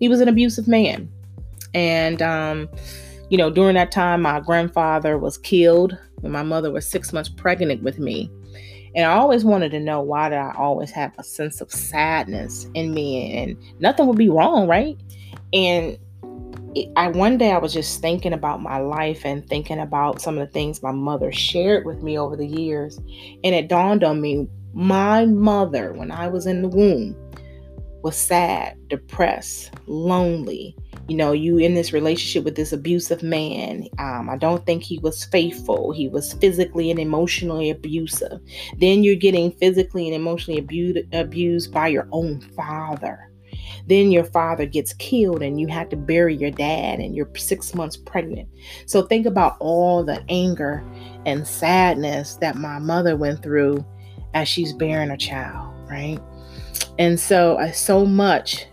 he 0.00 0.08
was 0.08 0.20
an 0.20 0.28
abusive 0.28 0.66
man. 0.68 1.08
And, 1.72 2.20
um, 2.20 2.68
you 3.30 3.38
know, 3.38 3.50
during 3.50 3.74
that 3.74 3.92
time, 3.92 4.22
my 4.22 4.40
grandfather 4.40 5.18
was 5.18 5.38
killed 5.38 5.96
when 6.20 6.32
my 6.32 6.42
mother 6.42 6.70
was 6.70 6.86
six 6.86 7.12
months 7.12 7.28
pregnant 7.28 7.82
with 7.82 7.98
me. 7.98 8.30
And 8.94 9.06
I 9.06 9.14
always 9.14 9.44
wanted 9.44 9.70
to 9.72 9.80
know 9.80 10.00
why 10.00 10.28
did 10.28 10.38
I 10.38 10.54
always 10.56 10.90
have 10.92 11.12
a 11.18 11.24
sense 11.24 11.60
of 11.60 11.72
sadness 11.72 12.68
in 12.74 12.94
me 12.94 13.36
and 13.36 13.56
nothing 13.80 14.06
would 14.06 14.18
be 14.18 14.28
wrong, 14.28 14.68
right? 14.68 14.96
And 15.52 15.98
I 16.96 17.08
one 17.08 17.38
day 17.38 17.52
I 17.52 17.58
was 17.58 17.72
just 17.72 18.00
thinking 18.00 18.32
about 18.32 18.62
my 18.62 18.78
life 18.78 19.24
and 19.24 19.48
thinking 19.48 19.80
about 19.80 20.20
some 20.20 20.38
of 20.38 20.46
the 20.46 20.52
things 20.52 20.82
my 20.82 20.92
mother 20.92 21.32
shared 21.32 21.84
with 21.84 22.02
me 22.02 22.18
over 22.18 22.36
the 22.36 22.46
years. 22.46 22.98
And 23.42 23.54
it 23.54 23.68
dawned 23.68 24.04
on 24.04 24.20
me 24.20 24.48
my 24.74 25.24
mother, 25.24 25.92
when 25.92 26.10
I 26.10 26.26
was 26.26 26.46
in 26.46 26.62
the 26.62 26.68
womb, 26.68 27.16
was 28.02 28.16
sad, 28.16 28.76
depressed, 28.88 29.72
lonely, 29.86 30.76
you 31.08 31.16
know, 31.16 31.32
you 31.32 31.58
in 31.58 31.74
this 31.74 31.92
relationship 31.92 32.44
with 32.44 32.56
this 32.56 32.72
abusive 32.72 33.22
man. 33.22 33.86
Um, 33.98 34.30
I 34.30 34.36
don't 34.36 34.64
think 34.64 34.82
he 34.82 34.98
was 34.98 35.24
faithful. 35.24 35.92
He 35.92 36.08
was 36.08 36.32
physically 36.34 36.90
and 36.90 36.98
emotionally 36.98 37.70
abusive. 37.70 38.40
Then 38.78 39.04
you're 39.04 39.14
getting 39.16 39.52
physically 39.52 40.06
and 40.06 40.14
emotionally 40.14 40.58
abused, 40.58 40.98
abused 41.12 41.72
by 41.72 41.88
your 41.88 42.08
own 42.12 42.40
father. 42.40 43.30
Then 43.86 44.10
your 44.10 44.24
father 44.24 44.66
gets 44.66 44.94
killed 44.94 45.42
and 45.42 45.60
you 45.60 45.66
have 45.68 45.90
to 45.90 45.96
bury 45.96 46.34
your 46.34 46.50
dad 46.50 47.00
and 47.00 47.14
you're 47.14 47.28
six 47.36 47.74
months 47.74 47.96
pregnant. 47.96 48.48
So 48.86 49.02
think 49.02 49.26
about 49.26 49.56
all 49.60 50.04
the 50.04 50.24
anger 50.28 50.82
and 51.26 51.46
sadness 51.46 52.36
that 52.36 52.56
my 52.56 52.78
mother 52.78 53.16
went 53.16 53.42
through 53.42 53.84
as 54.32 54.48
she's 54.48 54.72
bearing 54.72 55.10
a 55.10 55.16
child, 55.16 55.74
right? 55.88 56.18
And 56.98 57.20
so, 57.20 57.56
uh, 57.56 57.72
so 57.72 58.06
much 58.06 58.66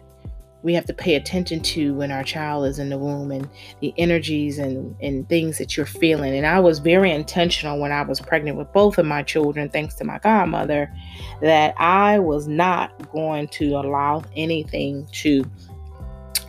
we 0.64 0.74
have 0.74 0.86
to 0.86 0.94
pay 0.94 1.16
attention 1.16 1.62
to 1.62 1.94
when 1.96 2.12
our 2.12 2.24
child 2.24 2.66
is 2.68 2.80
in 2.80 2.90
the 2.90 2.98
womb 2.98 3.32
and 3.32 3.50
the 3.80 3.94
energies 3.98 4.60
and, 4.60 4.96
and 5.02 5.28
things 5.28 5.58
that 5.58 5.76
you're 5.76 5.86
feeling. 5.86 6.36
And 6.36 6.46
I 6.46 6.60
was 6.60 6.80
very 6.80 7.12
intentional 7.12 7.80
when 7.80 7.92
I 7.92 8.04
was 8.04 8.20
pregnant 8.20 8.58
with 8.58 8.72
both 8.72 8.98
of 8.98 9.06
my 9.06 9.24
children, 9.24 9.70
thanks 9.70 9.96
to 9.96 10.04
my 10.04 10.20
godmother, 10.20 10.94
that 11.42 11.74
I 11.80 12.20
was 12.20 12.48
not 12.48 13.12
going 13.12 13.48
to 13.50 13.76
allow 13.76 14.24
anything 14.36 15.08
to 15.14 15.44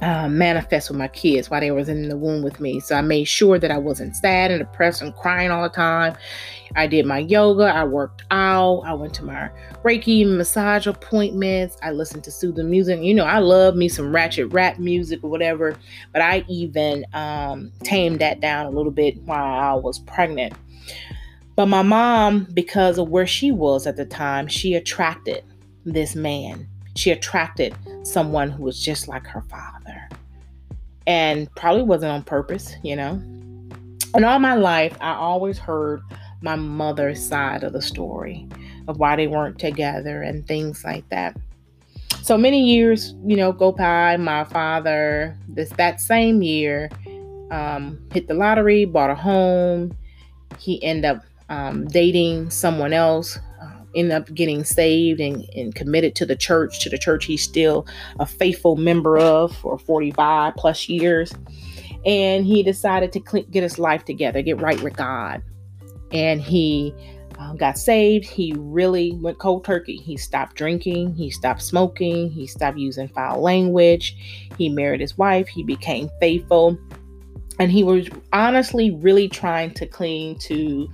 uh, 0.02 0.28
manifest 0.28 0.90
with 0.90 0.99
my 0.99 1.06
kids 1.06 1.49
while 1.49 1.61
they 1.61 1.71
was 1.71 1.88
in 1.88 2.09
the 2.09 2.16
womb 2.16 2.42
with 2.42 2.59
me. 2.59 2.80
So 2.80 2.97
I 2.97 3.00
made 3.02 3.25
sure 3.25 3.59
that 3.59 3.71
I 3.71 3.78
wasn't 3.78 4.16
sad 4.16 4.50
and 4.50 4.59
depressed 4.59 5.00
and 5.00 5.14
crying 5.14 5.50
all 5.50 5.62
the 5.62 5.68
time. 5.68 6.16
I 6.75 6.88
did 6.88 7.06
my 7.06 7.18
yoga, 7.18 7.64
I 7.64 7.85
worked 7.85 8.25
out, 8.30 8.80
I 8.80 8.94
went 8.94 9.14
to 9.14 9.25
my 9.25 9.50
Reiki 9.85 10.26
massage 10.26 10.87
appointments, 10.87 11.76
I 11.82 11.92
listened 11.92 12.25
to 12.25 12.30
soothing 12.30 12.68
music. 12.68 13.00
You 13.00 13.14
know, 13.14 13.25
I 13.25 13.38
love 13.38 13.76
me 13.76 13.88
some 13.88 14.12
ratchet 14.12 14.52
rap 14.52 14.78
music 14.78 15.21
or 15.23 15.30
whatever, 15.30 15.76
but 16.12 16.23
I 16.23 16.44
even 16.49 17.06
um, 17.12 17.71
tamed 17.85 18.21
that 18.21 18.40
down 18.40 18.66
a 18.66 18.71
little 18.71 18.92
bit 18.92 19.23
while 19.23 19.61
I 19.61 19.75
was 19.75 19.99
pregnant. 20.00 20.54
But 21.54 21.66
my 21.66 21.82
mom, 21.82 22.49
because 22.54 22.99
of 22.99 23.11
where 23.11 23.26
she 23.26 23.52
was 23.52 23.87
at 23.87 23.97
the 23.97 24.06
time, 24.06 24.49
she 24.49 24.75
attracted 24.75 25.44
this 25.85 26.16
man 26.16 26.66
she 26.94 27.11
attracted 27.11 27.75
someone 28.02 28.50
who 28.50 28.64
was 28.64 28.80
just 28.80 29.09
like 29.09 29.26
her 29.26 29.42
father. 29.42 30.09
And 31.06 31.52
probably 31.56 31.82
wasn't 31.82 32.12
on 32.12 32.23
purpose, 32.23 32.75
you 32.82 32.97
know. 32.97 33.21
And 34.14 34.25
all 34.25 34.38
my 34.38 34.54
life, 34.54 34.97
I 35.00 35.14
always 35.14 35.59
heard 35.59 36.02
my 36.42 36.56
mother's 36.56 37.21
side 37.25 37.64
of 37.64 37.73
the 37.73 37.82
story 37.82 38.47
of 38.88 38.99
why 38.99 39.16
they 39.16 39.26
weren't 39.26 39.59
together 39.59 40.23
and 40.23 40.47
things 40.47 40.85
like 40.85 41.09
that. 41.09 41.37
So 42.23 42.37
many 42.37 42.62
years, 42.64 43.14
you 43.25 43.37
know, 43.37 43.52
go 43.52 43.73
by. 43.73 44.16
My 44.16 44.44
father, 44.44 45.37
this 45.49 45.71
that 45.71 46.00
same 46.00 46.42
year, 46.42 46.88
um, 47.50 47.99
hit 48.12 48.28
the 48.28 48.35
lottery, 48.35 48.85
bought 48.85 49.11
a 49.11 49.14
home. 49.14 49.97
He 50.59 50.82
ended 50.85 51.04
up 51.04 51.25
um, 51.49 51.87
dating 51.88 52.50
someone 52.50 52.92
else 52.92 53.38
ended 53.94 54.12
up 54.12 54.32
getting 54.34 54.64
saved 54.64 55.20
and, 55.20 55.49
and 55.54 55.75
committed 55.75 56.14
to 56.16 56.26
the 56.26 56.37
church, 56.37 56.80
to 56.80 56.90
the 56.90 56.99
church 56.99 57.25
he's 57.25 57.42
still 57.42 57.87
a 58.18 58.26
faithful 58.26 58.76
member 58.76 59.18
of 59.18 59.54
for 59.56 59.78
45 59.78 60.54
plus 60.56 60.88
years. 60.88 61.32
And 62.04 62.44
he 62.44 62.62
decided 62.62 63.12
to 63.12 63.20
get 63.50 63.62
his 63.62 63.78
life 63.78 64.04
together, 64.04 64.42
get 64.42 64.61
right 64.61 64.80
with 64.82 64.96
God. 64.96 65.42
And 66.11 66.40
he 66.40 66.94
um, 67.38 67.56
got 67.56 67.78
saved. 67.78 68.26
He 68.26 68.54
really 68.56 69.12
went 69.16 69.38
cold 69.38 69.64
turkey. 69.64 69.96
He 69.96 70.16
stopped 70.16 70.56
drinking. 70.56 71.14
He 71.14 71.30
stopped 71.30 71.62
smoking. 71.62 72.30
He 72.30 72.46
stopped 72.46 72.78
using 72.78 73.08
foul 73.08 73.40
language. 73.40 74.16
He 74.58 74.68
married 74.68 75.00
his 75.00 75.16
wife. 75.16 75.49
He 75.49 75.62
became 75.62 76.11
faithful. 76.20 76.78
And 77.58 77.70
he 77.70 77.84
was 77.84 78.08
honestly 78.32 78.90
really 78.90 79.28
trying 79.28 79.72
to 79.75 79.87
cling 79.87 80.38
to 80.40 80.88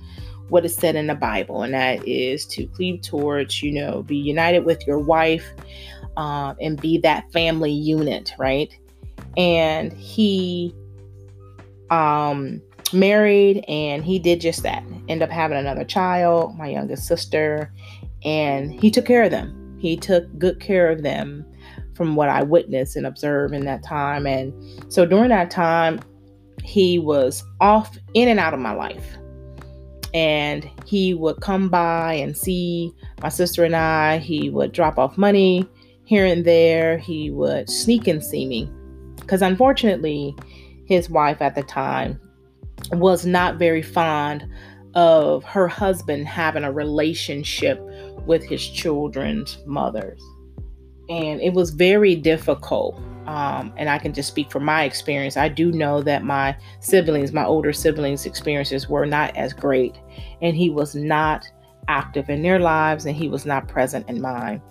what 0.49 0.65
is 0.65 0.75
said 0.75 0.95
in 0.95 1.07
the 1.07 1.15
Bible, 1.15 1.63
and 1.63 1.73
that 1.73 2.07
is 2.07 2.45
to 2.47 2.67
cleave 2.67 3.01
towards, 3.01 3.61
you 3.61 3.71
know, 3.71 4.03
be 4.03 4.17
united 4.17 4.65
with 4.65 4.85
your 4.85 4.99
wife 4.99 5.45
um, 6.17 6.55
and 6.59 6.79
be 6.79 6.97
that 6.99 7.31
family 7.31 7.71
unit, 7.71 8.33
right? 8.37 8.75
And 9.37 9.93
he 9.93 10.75
um, 11.89 12.61
married 12.93 13.63
and 13.67 14.03
he 14.03 14.19
did 14.19 14.41
just 14.41 14.63
that. 14.63 14.83
End 15.07 15.21
up 15.21 15.29
having 15.29 15.57
another 15.57 15.83
child, 15.83 16.57
my 16.57 16.67
youngest 16.67 17.07
sister, 17.07 17.73
and 18.23 18.73
he 18.73 18.91
took 18.91 19.05
care 19.05 19.23
of 19.23 19.31
them. 19.31 19.77
He 19.79 19.95
took 19.95 20.25
good 20.37 20.59
care 20.59 20.89
of 20.89 21.03
them 21.03 21.45
from 21.95 22.15
what 22.15 22.29
I 22.29 22.43
witnessed 22.43 22.95
and 22.95 23.05
observed 23.05 23.53
in 23.53 23.65
that 23.65 23.83
time. 23.83 24.25
And 24.25 24.53
so 24.91 25.05
during 25.05 25.29
that 25.29 25.51
time, 25.51 25.99
he 26.63 26.99
was 26.99 27.43
off 27.61 27.97
in 28.13 28.27
and 28.27 28.39
out 28.39 28.53
of 28.53 28.59
my 28.59 28.73
life 28.73 29.17
and 30.13 30.69
he 30.85 31.13
would 31.13 31.41
come 31.41 31.69
by 31.69 32.13
and 32.13 32.37
see 32.37 32.93
my 33.21 33.29
sister 33.29 33.63
and 33.63 33.75
I. 33.75 34.17
He 34.17 34.49
would 34.49 34.71
drop 34.71 34.97
off 34.97 35.17
money 35.17 35.67
here 36.05 36.25
and 36.25 36.45
there. 36.45 36.97
He 36.97 37.29
would 37.31 37.69
sneak 37.69 38.07
and 38.07 38.23
see 38.23 38.45
me 38.47 38.69
because, 39.17 39.41
unfortunately, 39.41 40.35
his 40.85 41.09
wife 41.09 41.41
at 41.41 41.55
the 41.55 41.63
time 41.63 42.19
was 42.91 43.25
not 43.25 43.59
very 43.59 43.81
fond 43.81 44.47
of 44.95 45.43
her 45.43 45.67
husband 45.67 46.27
having 46.27 46.63
a 46.63 46.71
relationship 46.71 47.79
with 48.25 48.43
his 48.43 48.67
children's 48.67 49.59
mothers. 49.65 50.21
And 51.09 51.41
it 51.41 51.53
was 51.53 51.69
very 51.69 52.15
difficult 52.15 52.99
um, 53.29 53.71
and 53.77 53.91
I 53.91 53.99
can 53.99 54.11
just 54.11 54.27
speak 54.27 54.49
from 54.49 54.65
my 54.65 54.85
experience. 54.85 55.37
I 55.37 55.49
do 55.49 55.71
know 55.71 56.01
that 56.01 56.23
my 56.23 56.57
siblings, 56.79 57.31
my 57.31 57.45
older 57.45 57.71
siblings' 57.71 58.25
experiences 58.25 58.89
were 58.89 59.05
not 59.05 59.37
as 59.37 59.53
great, 59.53 59.99
and 60.41 60.57
he 60.57 60.71
was 60.71 60.95
not 60.95 61.47
active 61.87 62.31
in 62.31 62.41
their 62.41 62.57
lives, 62.57 63.05
and 63.05 63.15
he 63.15 63.29
was 63.29 63.45
not 63.45 63.67
present 63.67 64.09
in 64.09 64.19
mine. 64.19 64.63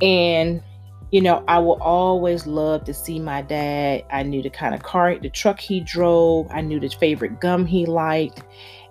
And 0.00 0.62
you 1.10 1.20
know, 1.20 1.44
I 1.46 1.58
will 1.58 1.80
always 1.82 2.46
love 2.46 2.84
to 2.84 2.94
see 2.94 3.18
my 3.18 3.42
dad. 3.42 4.04
I 4.10 4.22
knew 4.22 4.42
the 4.42 4.50
kind 4.50 4.74
of 4.74 4.82
car, 4.82 5.18
the 5.18 5.28
truck 5.28 5.60
he 5.60 5.80
drove. 5.80 6.46
I 6.50 6.62
knew 6.62 6.80
the 6.80 6.88
favorite 6.88 7.38
gum 7.38 7.66
he 7.66 7.84
liked 7.84 8.44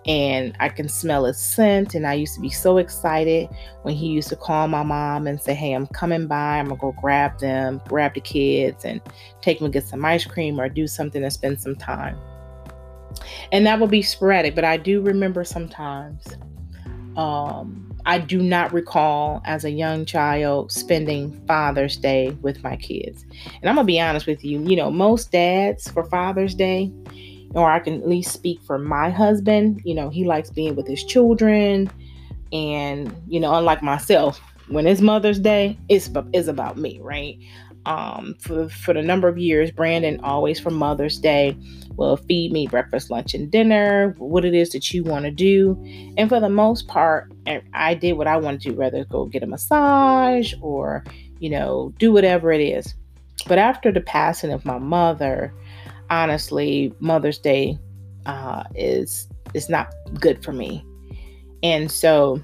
and 0.08 0.56
I 0.60 0.70
can 0.70 0.88
smell 0.88 1.26
his 1.26 1.38
scent. 1.38 1.94
And 1.94 2.08
I 2.08 2.14
used 2.14 2.36
to 2.36 2.42
be 2.42 2.50
so 2.50 2.78
excited 2.78 3.50
when 3.84 3.96
he 3.96 4.08
used 4.08 4.30
to 4.30 4.36
call 4.36 4.68
my 4.68 4.84
mom 4.84 5.28
and 5.28 5.42
say, 5.42 5.54
Hey, 5.54 5.74
I'm 5.74 5.88
coming 5.88 6.28
by. 6.28 6.58
I'm 6.58 6.70
gonna 6.70 6.80
go 6.80 6.94
grab 6.94 7.40
them, 7.40 7.82
grab 7.88 8.14
the 8.14 8.22
kids, 8.22 8.86
and 8.86 9.02
take 9.42 9.60
them 9.60 9.72
to 9.72 9.80
get 9.80 9.88
some 9.88 10.04
ice 10.06 10.26
cream 10.26 10.60
or 10.60 10.70
do 10.70 10.88
something 10.88 11.22
to 11.22 11.32
spend 11.32 11.60
some 11.60 11.76
time. 11.76 12.18
And 13.52 13.66
that 13.66 13.80
will 13.80 13.88
be 13.88 14.02
sporadic, 14.02 14.56
but 14.56 14.64
I 14.64 14.78
do 14.78 15.02
remember 15.02 15.44
sometimes. 15.44 16.26
Um, 17.18 17.88
I 18.06 18.20
do 18.20 18.42
not 18.42 18.72
recall 18.72 19.42
as 19.44 19.66
a 19.66 19.72
young 19.72 20.06
child 20.06 20.72
spending 20.72 21.46
Father's 21.46 21.98
Day 21.98 22.30
with 22.42 22.64
my 22.64 22.78
kids. 22.78 23.26
And 23.62 23.70
I'm 23.70 23.76
gonna 23.76 23.86
be 23.86 24.00
honest 24.00 24.28
with 24.28 24.46
you, 24.46 24.62
you 24.62 24.78
know, 24.78 24.90
most 24.90 25.32
dads 25.32 25.90
for 25.90 26.06
Father's 26.06 26.56
Day, 26.56 26.92
or 27.54 27.70
I 27.70 27.80
can 27.80 28.02
at 28.02 28.08
least 28.08 28.32
speak 28.32 28.62
for 28.62 28.78
my 28.78 29.10
husband. 29.10 29.82
You 29.86 29.96
know, 29.96 30.10
he 30.10 30.26
likes 30.26 30.50
being 30.50 30.76
with 30.76 30.88
his 30.88 31.04
children. 31.04 31.90
And, 32.52 33.16
you 33.28 33.40
know, 33.40 33.54
unlike 33.54 33.82
myself, 33.82 34.40
when 34.68 34.88
it's 34.88 35.02
Mother's 35.02 35.40
Day, 35.40 35.78
it's, 35.90 36.10
it's 36.34 36.48
about 36.48 36.78
me, 36.78 37.00
right? 37.02 37.38
Um, 37.86 38.36
for, 38.40 38.68
for 38.70 38.94
the 38.94 39.02
number 39.02 39.28
of 39.28 39.38
years, 39.38 39.72
Brandon 39.72 40.20
always 40.22 40.60
for 40.60 40.70
Mother's 40.70 41.18
Day 41.18 41.58
will 41.96 42.18
feed 42.18 42.52
me 42.52 42.68
breakfast, 42.68 43.10
lunch, 43.10 43.34
and 43.34 43.50
dinner, 43.50 44.14
what 44.18 44.46
it 44.46 44.54
is 44.54 44.70
that 44.72 44.94
you 44.94 45.04
want 45.04 45.26
to 45.26 45.32
do. 45.32 45.82
And 46.18 46.30
for 46.30 46.40
the 46.40 46.50
most 46.50 46.88
part, 46.88 47.32
I 47.74 47.94
did 47.94 48.14
what 48.14 48.28
I 48.28 48.38
wanted 48.38 48.62
to, 48.62 48.74
rather 48.74 49.06
go 49.06 49.26
get 49.26 49.44
a 49.44 49.48
massage 49.48 50.54
or 50.62 51.04
you 51.40 51.50
know, 51.50 51.94
do 51.98 52.12
whatever 52.12 52.52
it 52.52 52.62
is. 52.62 52.94
But 53.48 53.58
after 53.58 53.92
the 53.92 54.02
passing 54.02 54.52
of 54.52 54.66
my 54.66 54.78
mother, 54.78 55.54
honestly, 56.10 56.94
Mother's 57.00 57.40
Day 57.40 57.78
uh, 58.26 58.64
is 58.76 59.28
is 59.54 59.70
not 59.70 59.94
good 60.20 60.44
for 60.44 60.54
me. 60.54 60.86
And 61.64 61.92
so 61.92 62.42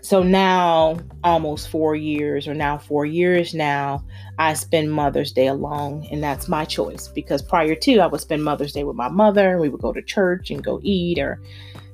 so 0.00 0.22
now 0.22 0.98
almost 1.24 1.68
4 1.68 1.96
years 1.96 2.46
or 2.46 2.54
now 2.54 2.78
4 2.78 3.06
years 3.06 3.54
now 3.54 4.04
I 4.38 4.54
spend 4.54 4.92
Mother's 4.92 5.32
Day 5.32 5.48
alone 5.48 6.06
and 6.12 6.22
that's 6.22 6.48
my 6.48 6.64
choice 6.64 7.08
because 7.08 7.42
prior 7.42 7.74
to 7.74 7.98
I 7.98 8.06
would 8.06 8.20
spend 8.20 8.44
Mother's 8.44 8.72
Day 8.72 8.84
with 8.84 8.94
my 8.94 9.08
mother, 9.08 9.58
we 9.58 9.68
would 9.68 9.80
go 9.80 9.92
to 9.92 10.02
church 10.02 10.50
and 10.50 10.62
go 10.62 10.80
eat 10.82 11.18
or 11.18 11.40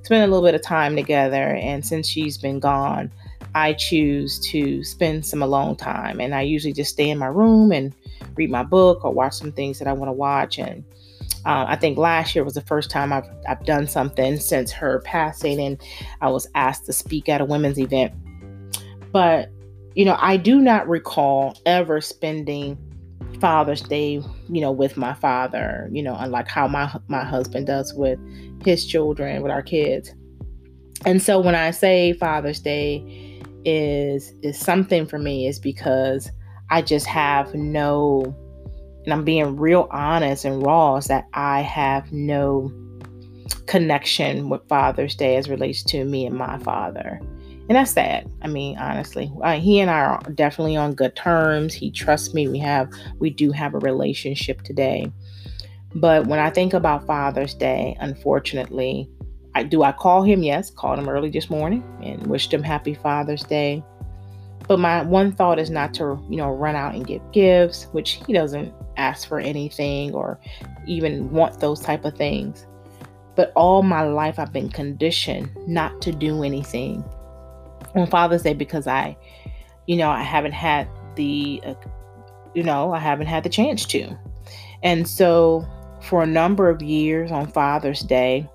spend 0.02 0.24
a 0.24 0.26
little 0.26 0.46
bit 0.46 0.54
of 0.54 0.62
time 0.62 0.94
together 0.94 1.54
and 1.54 1.84
since 1.84 2.06
she's 2.06 2.36
been 2.36 2.60
gone, 2.60 3.10
I 3.54 3.72
choose 3.72 4.38
to 4.50 4.84
spend 4.84 5.24
some 5.24 5.42
alone 5.42 5.76
time 5.76 6.20
and 6.20 6.34
I 6.34 6.42
usually 6.42 6.74
just 6.74 6.92
stay 6.92 7.08
in 7.08 7.18
my 7.18 7.26
room 7.26 7.72
and 7.72 7.94
read 8.36 8.50
my 8.50 8.62
book 8.62 9.04
or 9.04 9.12
watch 9.12 9.34
some 9.34 9.52
things 9.52 9.78
that 9.78 9.88
I 9.88 9.92
want 9.92 10.08
to 10.08 10.12
watch 10.12 10.58
and 10.58 10.84
uh, 11.44 11.64
I 11.66 11.76
think 11.76 11.98
last 11.98 12.34
year 12.34 12.44
was 12.44 12.54
the 12.54 12.60
first 12.62 12.90
time 12.90 13.12
I've, 13.12 13.28
I've 13.48 13.64
done 13.64 13.88
something 13.88 14.38
since 14.38 14.70
her 14.70 15.00
passing, 15.00 15.60
and 15.60 15.80
I 16.20 16.28
was 16.28 16.46
asked 16.54 16.86
to 16.86 16.92
speak 16.92 17.28
at 17.28 17.40
a 17.40 17.44
women's 17.44 17.80
event. 17.80 18.12
But, 19.10 19.50
you 19.94 20.04
know, 20.04 20.16
I 20.20 20.36
do 20.36 20.60
not 20.60 20.88
recall 20.88 21.58
ever 21.66 22.00
spending 22.00 22.78
Father's 23.40 23.82
Day, 23.82 24.22
you 24.48 24.60
know, 24.60 24.70
with 24.70 24.96
my 24.96 25.14
father, 25.14 25.88
you 25.90 26.02
know, 26.02 26.16
unlike 26.18 26.46
how 26.46 26.68
my 26.68 26.92
my 27.08 27.24
husband 27.24 27.66
does 27.66 27.92
with 27.92 28.18
his 28.64 28.86
children, 28.86 29.42
with 29.42 29.50
our 29.50 29.62
kids. 29.62 30.12
And 31.04 31.20
so 31.20 31.40
when 31.40 31.56
I 31.56 31.72
say 31.72 32.12
Father's 32.12 32.60
Day 32.60 33.42
is 33.64 34.32
is 34.42 34.58
something 34.58 35.06
for 35.06 35.18
me 35.18 35.48
is 35.48 35.58
because 35.58 36.30
I 36.72 36.80
just 36.80 37.06
have 37.06 37.54
no 37.54 38.34
and 39.04 39.12
I'm 39.12 39.24
being 39.24 39.56
real 39.56 39.88
honest 39.90 40.44
and 40.44 40.64
raw, 40.64 40.96
is 40.96 41.06
that 41.06 41.26
I 41.34 41.60
have 41.60 42.12
no 42.12 42.72
connection 43.66 44.48
with 44.48 44.66
Father's 44.68 45.14
Day 45.14 45.36
as 45.36 45.48
relates 45.48 45.82
to 45.84 46.04
me 46.04 46.24
and 46.24 46.36
my 46.36 46.58
father. 46.58 47.20
And 47.68 47.76
that's 47.76 47.92
sad. 47.92 48.30
I 48.42 48.48
mean, 48.48 48.78
honestly, 48.78 49.30
he 49.58 49.80
and 49.80 49.90
I 49.90 50.00
are 50.00 50.20
definitely 50.34 50.76
on 50.76 50.94
good 50.94 51.16
terms. 51.16 51.74
He 51.74 51.90
trusts 51.90 52.34
me. 52.34 52.48
We 52.48 52.58
have, 52.58 52.90
we 53.18 53.30
do 53.30 53.50
have 53.50 53.74
a 53.74 53.78
relationship 53.78 54.62
today. 54.62 55.10
But 55.94 56.26
when 56.26 56.38
I 56.38 56.50
think 56.50 56.72
about 56.72 57.06
Father's 57.06 57.54
Day, 57.54 57.96
unfortunately, 58.00 59.08
I 59.54 59.64
do 59.64 59.82
I 59.82 59.92
call 59.92 60.22
him? 60.22 60.42
Yes, 60.42 60.70
called 60.70 60.98
him 60.98 61.08
early 61.08 61.28
this 61.28 61.50
morning 61.50 61.84
and 62.02 62.26
wished 62.26 62.54
him 62.54 62.62
happy 62.62 62.94
Father's 62.94 63.42
Day. 63.42 63.84
But 64.68 64.78
my 64.78 65.02
one 65.02 65.32
thought 65.32 65.58
is 65.58 65.70
not 65.70 65.92
to, 65.94 66.18
you 66.28 66.36
know, 66.36 66.50
run 66.50 66.76
out 66.76 66.94
and 66.94 67.06
give 67.06 67.22
gifts, 67.32 67.84
which 67.92 68.20
he 68.26 68.32
doesn't 68.32 68.72
ask 68.96 69.26
for 69.26 69.40
anything 69.40 70.14
or 70.14 70.38
even 70.86 71.30
want 71.30 71.60
those 71.60 71.80
type 71.80 72.04
of 72.04 72.16
things. 72.16 72.66
But 73.34 73.52
all 73.56 73.82
my 73.82 74.02
life 74.02 74.38
I've 74.38 74.52
been 74.52 74.68
conditioned 74.68 75.50
not 75.66 76.00
to 76.02 76.12
do 76.12 76.42
anything 76.42 77.04
on 77.94 78.06
Father's 78.06 78.42
Day 78.42 78.54
because 78.54 78.86
I, 78.86 79.16
you 79.86 79.96
know, 79.96 80.10
I 80.10 80.22
haven't 80.22 80.52
had 80.52 80.88
the, 81.16 81.60
uh, 81.64 81.74
you 82.54 82.62
know, 82.62 82.92
I 82.92 82.98
haven't 82.98 83.26
had 83.26 83.42
the 83.42 83.48
chance 83.48 83.84
to. 83.86 84.16
And 84.82 85.08
so 85.08 85.66
for 86.02 86.22
a 86.22 86.26
number 86.26 86.68
of 86.68 86.82
years 86.82 87.30
on 87.30 87.46
Father's 87.46 88.00
Day, 88.00 88.48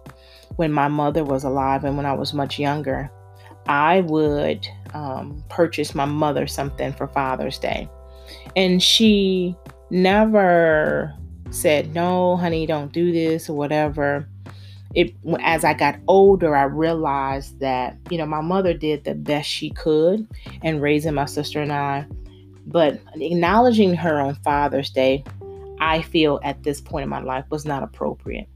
when 0.57 0.71
my 0.71 0.87
mother 0.87 1.23
was 1.23 1.43
alive 1.43 1.83
and 1.83 1.97
when 1.97 2.05
I 2.05 2.13
was 2.13 2.33
much 2.33 2.59
younger, 2.59 3.09
I 3.67 4.01
would 4.01 4.67
um, 4.93 5.43
purchase 5.49 5.93
my 5.93 6.05
mother 6.05 6.47
something 6.47 6.93
for 6.93 7.07
Father's 7.07 7.59
Day. 7.59 7.89
And 8.55 8.81
she 8.81 9.55
never 9.89 11.13
said, 11.51 11.93
No, 11.93 12.37
honey, 12.37 12.65
don't 12.65 12.91
do 12.91 13.11
this 13.11 13.49
or 13.49 13.53
whatever. 13.53 14.27
It, 14.95 15.13
as 15.41 15.63
I 15.63 15.73
got 15.73 15.99
older, 16.07 16.55
I 16.55 16.63
realized 16.63 17.59
that, 17.59 17.97
you 18.09 18.17
know, 18.17 18.25
my 18.25 18.41
mother 18.41 18.73
did 18.73 19.03
the 19.03 19.13
best 19.13 19.49
she 19.49 19.69
could 19.71 20.27
in 20.63 20.79
raising 20.79 21.13
my 21.13 21.25
sister 21.25 21.61
and 21.61 21.71
I. 21.71 22.07
But 22.65 22.99
acknowledging 23.15 23.93
her 23.93 24.19
on 24.19 24.35
Father's 24.35 24.89
Day, 24.89 25.23
I 25.79 26.01
feel 26.01 26.39
at 26.43 26.63
this 26.63 26.81
point 26.81 27.03
in 27.03 27.09
my 27.09 27.21
life 27.21 27.45
was 27.49 27.65
not 27.65 27.83
appropriate. 27.83 28.49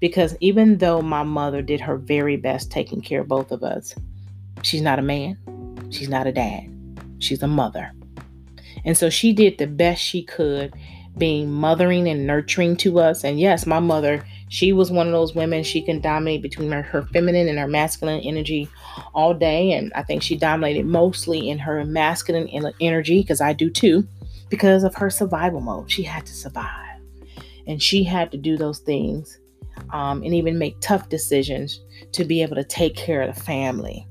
Because 0.00 0.36
even 0.40 0.78
though 0.78 1.00
my 1.00 1.22
mother 1.22 1.62
did 1.62 1.80
her 1.80 1.96
very 1.96 2.36
best 2.36 2.70
taking 2.70 3.00
care 3.00 3.20
of 3.20 3.28
both 3.28 3.52
of 3.52 3.62
us, 3.62 3.94
she's 4.62 4.82
not 4.82 4.98
a 4.98 5.02
man, 5.02 5.36
she's 5.90 6.08
not 6.08 6.26
a 6.26 6.32
dad, 6.32 6.64
she's 7.18 7.42
a 7.42 7.48
mother. 7.48 7.92
And 8.84 8.96
so 8.96 9.10
she 9.10 9.32
did 9.32 9.58
the 9.58 9.66
best 9.66 10.02
she 10.02 10.22
could, 10.22 10.74
being 11.16 11.50
mothering 11.50 12.08
and 12.08 12.26
nurturing 12.26 12.76
to 12.76 13.00
us. 13.00 13.24
And 13.24 13.40
yes, 13.40 13.66
my 13.66 13.80
mother, 13.80 14.24
she 14.48 14.72
was 14.72 14.90
one 14.90 15.06
of 15.06 15.12
those 15.12 15.34
women, 15.34 15.62
she 15.62 15.82
can 15.82 16.00
dominate 16.00 16.42
between 16.42 16.70
her, 16.70 16.82
her 16.82 17.02
feminine 17.02 17.48
and 17.48 17.58
her 17.58 17.66
masculine 17.66 18.20
energy 18.20 18.68
all 19.14 19.34
day. 19.34 19.72
And 19.72 19.92
I 19.94 20.02
think 20.02 20.22
she 20.22 20.36
dominated 20.36 20.86
mostly 20.86 21.50
in 21.50 21.58
her 21.58 21.84
masculine 21.84 22.48
energy, 22.80 23.20
because 23.20 23.40
I 23.40 23.52
do 23.52 23.68
too, 23.68 24.06
because 24.48 24.84
of 24.84 24.94
her 24.94 25.10
survival 25.10 25.60
mode. 25.60 25.90
She 25.90 26.02
had 26.02 26.24
to 26.26 26.32
survive. 26.32 27.00
And 27.66 27.82
she 27.82 28.04
had 28.04 28.32
to 28.32 28.38
do 28.38 28.56
those 28.56 28.78
things 28.78 29.38
um, 29.92 30.22
and 30.22 30.34
even 30.34 30.58
make 30.58 30.80
tough 30.80 31.10
decisions 31.10 31.80
to 32.12 32.24
be 32.24 32.40
able 32.42 32.56
to 32.56 32.64
take 32.64 32.96
care 32.96 33.20
of 33.20 33.34
the 33.34 33.40
family. 33.40 34.07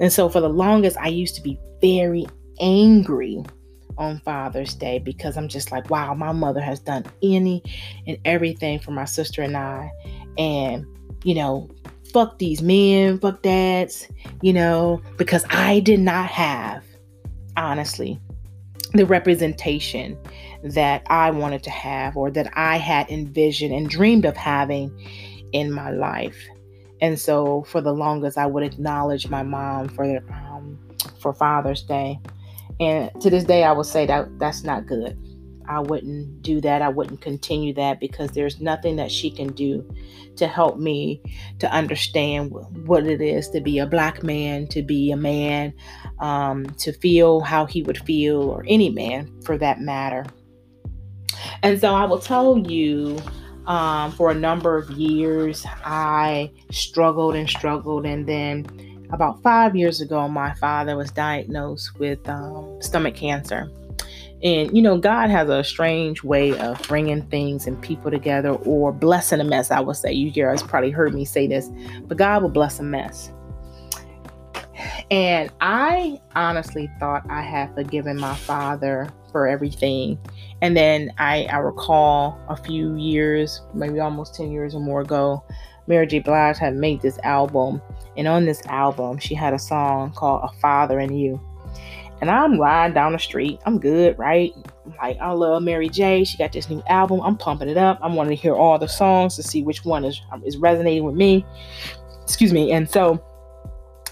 And 0.00 0.12
so 0.12 0.28
for 0.28 0.40
the 0.40 0.48
longest, 0.48 0.96
I 0.98 1.08
used 1.08 1.34
to 1.36 1.42
be 1.42 1.58
very 1.80 2.26
angry 2.60 3.42
on 3.98 4.18
Father's 4.20 4.74
Day 4.74 4.98
because 4.98 5.36
I'm 5.36 5.48
just 5.48 5.72
like, 5.72 5.88
wow, 5.90 6.14
my 6.14 6.32
mother 6.32 6.60
has 6.60 6.80
done 6.80 7.04
any 7.22 7.62
and 8.06 8.18
everything 8.24 8.78
for 8.78 8.90
my 8.90 9.04
sister 9.04 9.42
and 9.42 9.56
I. 9.56 9.90
And, 10.36 10.84
you 11.24 11.34
know, 11.34 11.70
fuck 12.12 12.38
these 12.38 12.62
men, 12.62 13.18
fuck 13.18 13.42
dads, 13.42 14.06
you 14.42 14.52
know, 14.52 15.00
because 15.16 15.44
I 15.50 15.80
did 15.80 16.00
not 16.00 16.28
have, 16.28 16.84
honestly, 17.56 18.20
the 18.92 19.06
representation 19.06 20.18
that 20.62 21.02
I 21.08 21.30
wanted 21.30 21.62
to 21.64 21.70
have 21.70 22.16
or 22.16 22.30
that 22.32 22.50
I 22.54 22.76
had 22.76 23.10
envisioned 23.10 23.74
and 23.74 23.88
dreamed 23.88 24.24
of 24.24 24.36
having 24.36 24.90
in 25.52 25.72
my 25.72 25.90
life. 25.90 26.36
And 27.00 27.18
so 27.18 27.64
for 27.64 27.80
the 27.80 27.92
longest 27.92 28.38
I 28.38 28.46
would 28.46 28.62
acknowledge 28.62 29.28
my 29.28 29.42
mom 29.42 29.88
for 29.88 30.06
their, 30.06 30.24
um, 30.30 30.78
for 31.20 31.32
Father's 31.32 31.82
Day. 31.82 32.18
And 32.80 33.10
to 33.20 33.30
this 33.30 33.44
day, 33.44 33.64
I 33.64 33.72
will 33.72 33.84
say 33.84 34.06
that 34.06 34.38
that's 34.38 34.62
not 34.62 34.86
good. 34.86 35.18
I 35.68 35.80
wouldn't 35.80 36.42
do 36.42 36.60
that. 36.60 36.82
I 36.82 36.88
wouldn't 36.88 37.20
continue 37.20 37.74
that 37.74 37.98
because 38.00 38.30
there's 38.30 38.60
nothing 38.60 38.96
that 38.96 39.10
she 39.10 39.30
can 39.30 39.52
do 39.52 39.88
to 40.36 40.46
help 40.46 40.78
me 40.78 41.20
to 41.58 41.70
understand 41.72 42.52
what 42.86 43.06
it 43.06 43.20
is 43.20 43.48
to 43.50 43.60
be 43.60 43.78
a 43.78 43.86
black 43.86 44.22
man, 44.22 44.66
to 44.68 44.82
be 44.82 45.10
a 45.10 45.16
man, 45.16 45.72
um, 46.20 46.66
to 46.78 46.92
feel 46.92 47.40
how 47.40 47.66
he 47.66 47.82
would 47.82 47.98
feel, 47.98 48.42
or 48.42 48.64
any 48.68 48.90
man 48.90 49.32
for 49.42 49.58
that 49.58 49.80
matter. 49.80 50.24
And 51.62 51.80
so 51.80 51.94
I 51.94 52.04
will 52.04 52.20
tell 52.20 52.58
you 52.58 53.18
um, 53.66 54.12
for 54.12 54.30
a 54.30 54.34
number 54.34 54.76
of 54.76 54.90
years, 54.90 55.64
I 55.84 56.50
struggled 56.70 57.34
and 57.34 57.48
struggled, 57.48 58.06
and 58.06 58.26
then 58.26 58.66
about 59.10 59.42
five 59.42 59.76
years 59.76 60.00
ago, 60.00 60.28
my 60.28 60.54
father 60.54 60.96
was 60.96 61.10
diagnosed 61.10 61.98
with 61.98 62.28
um, 62.28 62.80
stomach 62.80 63.14
cancer. 63.14 63.70
And, 64.42 64.76
you 64.76 64.82
know, 64.82 64.98
God 64.98 65.30
has 65.30 65.48
a 65.48 65.64
strange 65.64 66.22
way 66.22 66.56
of 66.58 66.80
bringing 66.88 67.22
things 67.22 67.66
and 67.66 67.80
people 67.80 68.10
together 68.10 68.50
or 68.50 68.92
blessing 68.92 69.40
a 69.40 69.44
mess, 69.44 69.70
I 69.70 69.80
would 69.80 69.96
say. 69.96 70.12
You 70.12 70.30
guys 70.30 70.62
probably 70.62 70.90
heard 70.90 71.14
me 71.14 71.24
say 71.24 71.46
this, 71.46 71.70
but 72.02 72.18
God 72.18 72.42
will 72.42 72.50
bless 72.50 72.78
a 72.78 72.82
mess. 72.82 73.32
And 75.10 75.50
I 75.60 76.20
honestly 76.34 76.90
thought 77.00 77.24
I 77.30 77.40
had 77.40 77.74
forgiven 77.74 78.18
my 78.18 78.34
father 78.34 79.08
for 79.32 79.46
everything. 79.46 80.18
And 80.62 80.76
then 80.76 81.12
I, 81.18 81.44
I 81.44 81.58
recall 81.58 82.40
a 82.48 82.56
few 82.56 82.96
years, 82.96 83.60
maybe 83.74 84.00
almost 84.00 84.34
10 84.34 84.50
years 84.50 84.74
or 84.74 84.80
more 84.80 85.02
ago, 85.02 85.44
Mary 85.86 86.06
J. 86.06 86.20
Blige 86.20 86.58
had 86.58 86.74
made 86.74 87.00
this 87.02 87.18
album. 87.22 87.80
And 88.16 88.26
on 88.26 88.46
this 88.46 88.64
album, 88.66 89.18
she 89.18 89.34
had 89.34 89.54
a 89.54 89.58
song 89.58 90.12
called 90.12 90.42
A 90.44 90.60
Father 90.60 90.98
in 91.00 91.14
You. 91.14 91.40
And 92.20 92.30
I'm 92.30 92.58
riding 92.58 92.94
down 92.94 93.12
the 93.12 93.18
street. 93.18 93.60
I'm 93.66 93.78
good, 93.78 94.18
right? 94.18 94.52
like, 94.98 95.18
I 95.18 95.32
love 95.32 95.62
Mary 95.62 95.88
J. 95.88 96.24
She 96.24 96.38
got 96.38 96.52
this 96.52 96.70
new 96.70 96.82
album. 96.88 97.20
I'm 97.20 97.36
pumping 97.36 97.68
it 97.68 97.76
up. 97.76 97.98
I'm 98.02 98.14
wanting 98.14 98.36
to 98.36 98.40
hear 98.40 98.54
all 98.54 98.78
the 98.78 98.88
songs 98.88 99.36
to 99.36 99.42
see 99.42 99.62
which 99.62 99.84
one 99.84 100.04
is, 100.04 100.20
um, 100.32 100.42
is 100.44 100.56
resonating 100.56 101.04
with 101.04 101.14
me. 101.14 101.44
Excuse 102.22 102.52
me. 102.52 102.72
And 102.72 102.88
so 102.88 103.22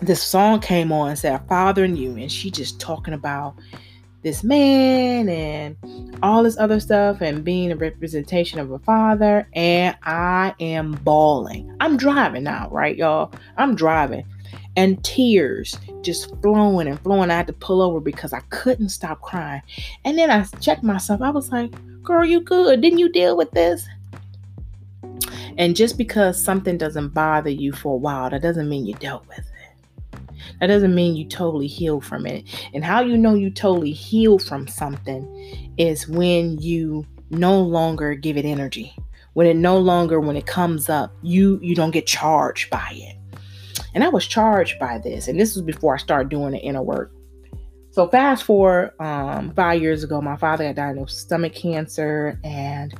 this 0.00 0.22
song 0.22 0.60
came 0.60 0.92
on 0.92 1.10
and 1.10 1.18
said, 1.18 1.40
Father 1.48 1.84
in 1.84 1.96
You. 1.96 2.16
And 2.16 2.30
she 2.30 2.50
just 2.50 2.80
talking 2.80 3.14
about 3.14 3.54
this 4.24 4.42
man 4.42 5.28
and 5.28 5.76
all 6.22 6.42
this 6.42 6.58
other 6.58 6.80
stuff 6.80 7.20
and 7.20 7.44
being 7.44 7.70
a 7.70 7.76
representation 7.76 8.58
of 8.58 8.72
a 8.72 8.78
father. 8.80 9.46
And 9.52 9.96
I 10.02 10.54
am 10.60 10.92
bawling. 11.04 11.76
I'm 11.80 11.96
driving 11.96 12.42
now, 12.44 12.68
right, 12.70 12.96
y'all? 12.96 13.32
I'm 13.56 13.74
driving. 13.76 14.24
and 14.76 15.02
tears 15.04 15.78
just 16.02 16.34
flowing 16.42 16.88
and 16.88 17.00
flowing. 17.00 17.30
I 17.30 17.36
had 17.36 17.46
to 17.46 17.52
pull 17.52 17.80
over 17.80 18.00
because 18.00 18.32
I 18.32 18.40
couldn't 18.50 18.88
stop 18.88 19.20
crying. 19.20 19.62
And 20.04 20.18
then 20.18 20.30
I 20.30 20.44
checked 20.60 20.82
myself. 20.82 21.22
I 21.22 21.30
was 21.30 21.52
like, 21.52 21.72
girl, 22.02 22.24
you 22.24 22.40
good. 22.40 22.80
Didn't 22.80 22.98
you 22.98 23.10
deal 23.10 23.36
with 23.36 23.50
this? 23.52 23.86
And 25.56 25.76
just 25.76 25.96
because 25.96 26.42
something 26.42 26.76
doesn't 26.76 27.10
bother 27.10 27.50
you 27.50 27.72
for 27.72 27.94
a 27.94 27.98
while, 27.98 28.30
that 28.30 28.42
doesn't 28.42 28.68
mean 28.68 28.86
you 28.86 28.94
dealt 28.94 29.26
with 29.28 29.38
it. 29.38 29.44
That 30.60 30.68
doesn't 30.68 30.94
mean 30.94 31.16
you 31.16 31.26
totally 31.26 31.66
heal 31.66 32.00
from 32.00 32.26
it. 32.26 32.44
And 32.72 32.84
how 32.84 33.00
you 33.00 33.16
know 33.16 33.34
you 33.34 33.50
totally 33.50 33.92
heal 33.92 34.38
from 34.38 34.68
something 34.68 35.74
is 35.78 36.08
when 36.08 36.58
you 36.58 37.06
no 37.30 37.60
longer 37.60 38.14
give 38.14 38.36
it 38.36 38.44
energy. 38.44 38.94
When 39.34 39.46
it 39.46 39.56
no 39.56 39.78
longer, 39.78 40.20
when 40.20 40.36
it 40.36 40.46
comes 40.46 40.88
up, 40.88 41.12
you 41.22 41.58
you 41.60 41.74
don't 41.74 41.90
get 41.90 42.06
charged 42.06 42.70
by 42.70 42.88
it. 42.92 43.16
And 43.94 44.04
I 44.04 44.08
was 44.08 44.26
charged 44.26 44.78
by 44.78 44.98
this. 44.98 45.28
And 45.28 45.38
this 45.38 45.54
was 45.54 45.62
before 45.64 45.94
I 45.94 45.98
started 45.98 46.28
doing 46.28 46.52
the 46.52 46.58
inner 46.58 46.82
work. 46.82 47.12
So 47.90 48.08
fast 48.08 48.42
forward 48.42 48.92
um, 49.00 49.54
five 49.54 49.80
years 49.80 50.02
ago, 50.02 50.20
my 50.20 50.36
father 50.36 50.64
got 50.64 50.74
diagnosed 50.74 51.12
with 51.12 51.20
stomach 51.20 51.54
cancer, 51.54 52.40
and 52.42 52.92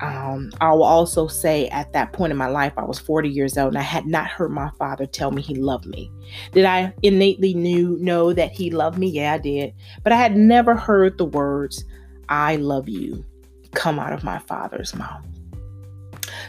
um, 0.00 0.50
I 0.60 0.72
will 0.72 0.84
also 0.84 1.26
say 1.28 1.68
at 1.68 1.92
that 1.92 2.12
point 2.12 2.30
in 2.30 2.36
my 2.36 2.48
life, 2.48 2.72
I 2.76 2.84
was 2.84 2.98
40 2.98 3.28
years 3.28 3.56
old, 3.56 3.68
and 3.68 3.78
I 3.78 3.82
had 3.82 4.06
not 4.06 4.26
heard 4.26 4.50
my 4.50 4.70
father 4.78 5.06
tell 5.06 5.30
me 5.30 5.40
he 5.40 5.54
loved 5.54 5.86
me. 5.86 6.10
Did 6.52 6.64
I 6.64 6.92
innately 7.02 7.54
knew 7.54 7.96
know 8.00 8.32
that 8.32 8.52
he 8.52 8.70
loved 8.70 8.98
me? 8.98 9.08
Yeah, 9.08 9.34
I 9.34 9.38
did, 9.38 9.72
but 10.02 10.12
I 10.12 10.16
had 10.16 10.36
never 10.36 10.74
heard 10.74 11.18
the 11.18 11.24
words 11.24 11.84
"I 12.28 12.56
love 12.56 12.88
you" 12.88 13.24
come 13.72 13.98
out 13.98 14.12
of 14.12 14.24
my 14.24 14.38
father's 14.38 14.94
mouth. 14.94 15.24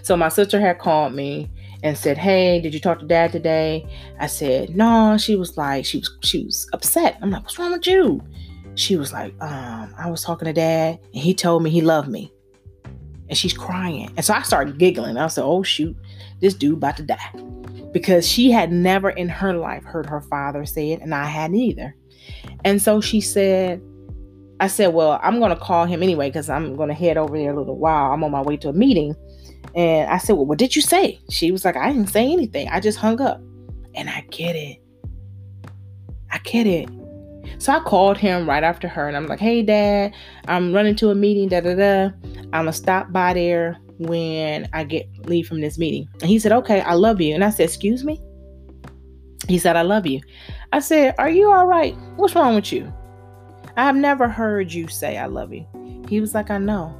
So 0.01 0.15
my 0.17 0.29
sister 0.29 0.60
had 0.60 0.79
called 0.79 1.13
me 1.13 1.49
and 1.84 1.97
said, 1.97 2.17
"Hey, 2.17 2.60
did 2.62 2.73
you 2.73 2.79
talk 2.79 2.99
to 2.99 3.05
dad 3.05 3.31
today?" 3.31 3.88
I 4.19 4.27
said, 4.27 4.75
"No." 4.75 5.17
She 5.17 5.36
was 5.36 5.58
like, 5.58 5.86
she 5.86 5.99
was 5.99 6.17
she 6.23 6.45
was 6.45 6.67
upset. 6.73 7.17
I'm 7.21 7.31
like, 7.31 7.43
"What's 7.43 7.60
wrong 7.60 7.71
with 7.73 7.88
you?" 7.88 8.21
She 8.75 8.97
was 8.97 9.13
like, 9.13 9.34
um, 9.41 9.93
I 9.97 10.10
was 10.10 10.21
talking 10.21 10.47
to 10.47 10.53
dad 10.53 10.99
and 11.13 11.23
he 11.23 11.34
told 11.34 11.63
me 11.63 11.69
he 11.69 11.79
loved 11.79 12.10
me. 12.10 12.31
And 13.27 13.38
she's 13.38 13.53
crying. 13.53 14.11
And 14.15 14.25
so 14.25 14.33
I 14.33 14.41
started 14.43 14.77
giggling. 14.77 15.17
I 15.17 15.27
said, 15.27 15.43
"Oh 15.43 15.63
shoot, 15.63 15.95
this 16.41 16.53
dude 16.53 16.77
about 16.77 16.97
to 16.97 17.03
die." 17.03 17.31
Because 17.91 18.27
she 18.27 18.51
had 18.51 18.71
never 18.71 19.09
in 19.09 19.29
her 19.29 19.53
life 19.53 19.83
heard 19.83 20.05
her 20.05 20.21
father 20.21 20.65
say 20.65 20.91
it 20.91 21.01
and 21.01 21.15
I 21.15 21.25
hadn't 21.25 21.55
either. 21.55 21.95
And 22.65 22.81
so 22.81 22.99
she 22.99 23.21
said, 23.21 23.81
I 24.59 24.67
said, 24.67 24.93
Well, 24.93 25.19
I'm 25.21 25.39
going 25.39 25.51
to 25.51 25.55
call 25.55 25.85
him 25.85 26.01
anyway 26.01 26.29
because 26.29 26.49
I'm 26.49 26.75
going 26.75 26.89
to 26.89 26.95
head 26.95 27.17
over 27.17 27.38
there 27.38 27.53
a 27.53 27.57
little 27.57 27.77
while. 27.77 28.11
I'm 28.11 28.23
on 28.23 28.31
my 28.31 28.41
way 28.41 28.57
to 28.57 28.69
a 28.69 28.73
meeting. 28.73 29.15
And 29.75 30.09
I 30.09 30.17
said, 30.17 30.33
Well, 30.33 30.45
what 30.45 30.57
did 30.57 30.75
you 30.75 30.81
say? 30.81 31.19
She 31.29 31.51
was 31.51 31.65
like, 31.65 31.75
I 31.75 31.91
didn't 31.91 32.09
say 32.09 32.31
anything. 32.31 32.69
I 32.69 32.79
just 32.79 32.97
hung 32.97 33.19
up. 33.21 33.41
And 33.93 34.09
I 34.09 34.25
get 34.31 34.55
it. 34.55 34.79
I 36.31 36.39
get 36.39 36.67
it. 36.67 36.89
So 37.57 37.73
I 37.73 37.79
called 37.79 38.17
him 38.17 38.47
right 38.47 38.63
after 38.63 38.87
her 38.87 39.07
and 39.07 39.15
I'm 39.15 39.27
like, 39.27 39.39
Hey, 39.39 39.63
dad, 39.63 40.13
I'm 40.47 40.73
running 40.73 40.95
to 40.97 41.09
a 41.09 41.15
meeting. 41.15 41.49
Da 41.49 41.61
da 41.61 41.75
da. 41.75 42.11
I'm 42.53 42.63
going 42.63 42.65
to 42.67 42.73
stop 42.73 43.11
by 43.11 43.33
there 43.33 43.77
when 43.97 44.69
I 44.73 44.83
get 44.83 45.07
leave 45.25 45.47
from 45.47 45.61
this 45.61 45.77
meeting. 45.77 46.07
And 46.21 46.29
he 46.29 46.39
said, 46.39 46.51
Okay, 46.51 46.81
I 46.81 46.93
love 46.93 47.21
you. 47.21 47.33
And 47.33 47.43
I 47.43 47.49
said, 47.49 47.63
Excuse 47.63 48.03
me? 48.03 48.19
He 49.47 49.57
said, 49.59 49.75
I 49.75 49.83
love 49.83 50.05
you. 50.05 50.21
I 50.73 50.79
said, 50.79 51.15
Are 51.17 51.29
you 51.29 51.51
all 51.51 51.65
right? 51.65 51.95
What's 52.15 52.35
wrong 52.35 52.55
with 52.55 52.71
you? 52.71 52.91
I 53.77 53.83
have 53.83 53.95
never 53.95 54.27
heard 54.27 54.71
you 54.71 54.87
say, 54.87 55.17
I 55.17 55.25
love 55.25 55.53
you. 55.53 55.65
He 56.07 56.21
was 56.21 56.33
like, 56.33 56.49
I 56.49 56.57
know. 56.57 56.95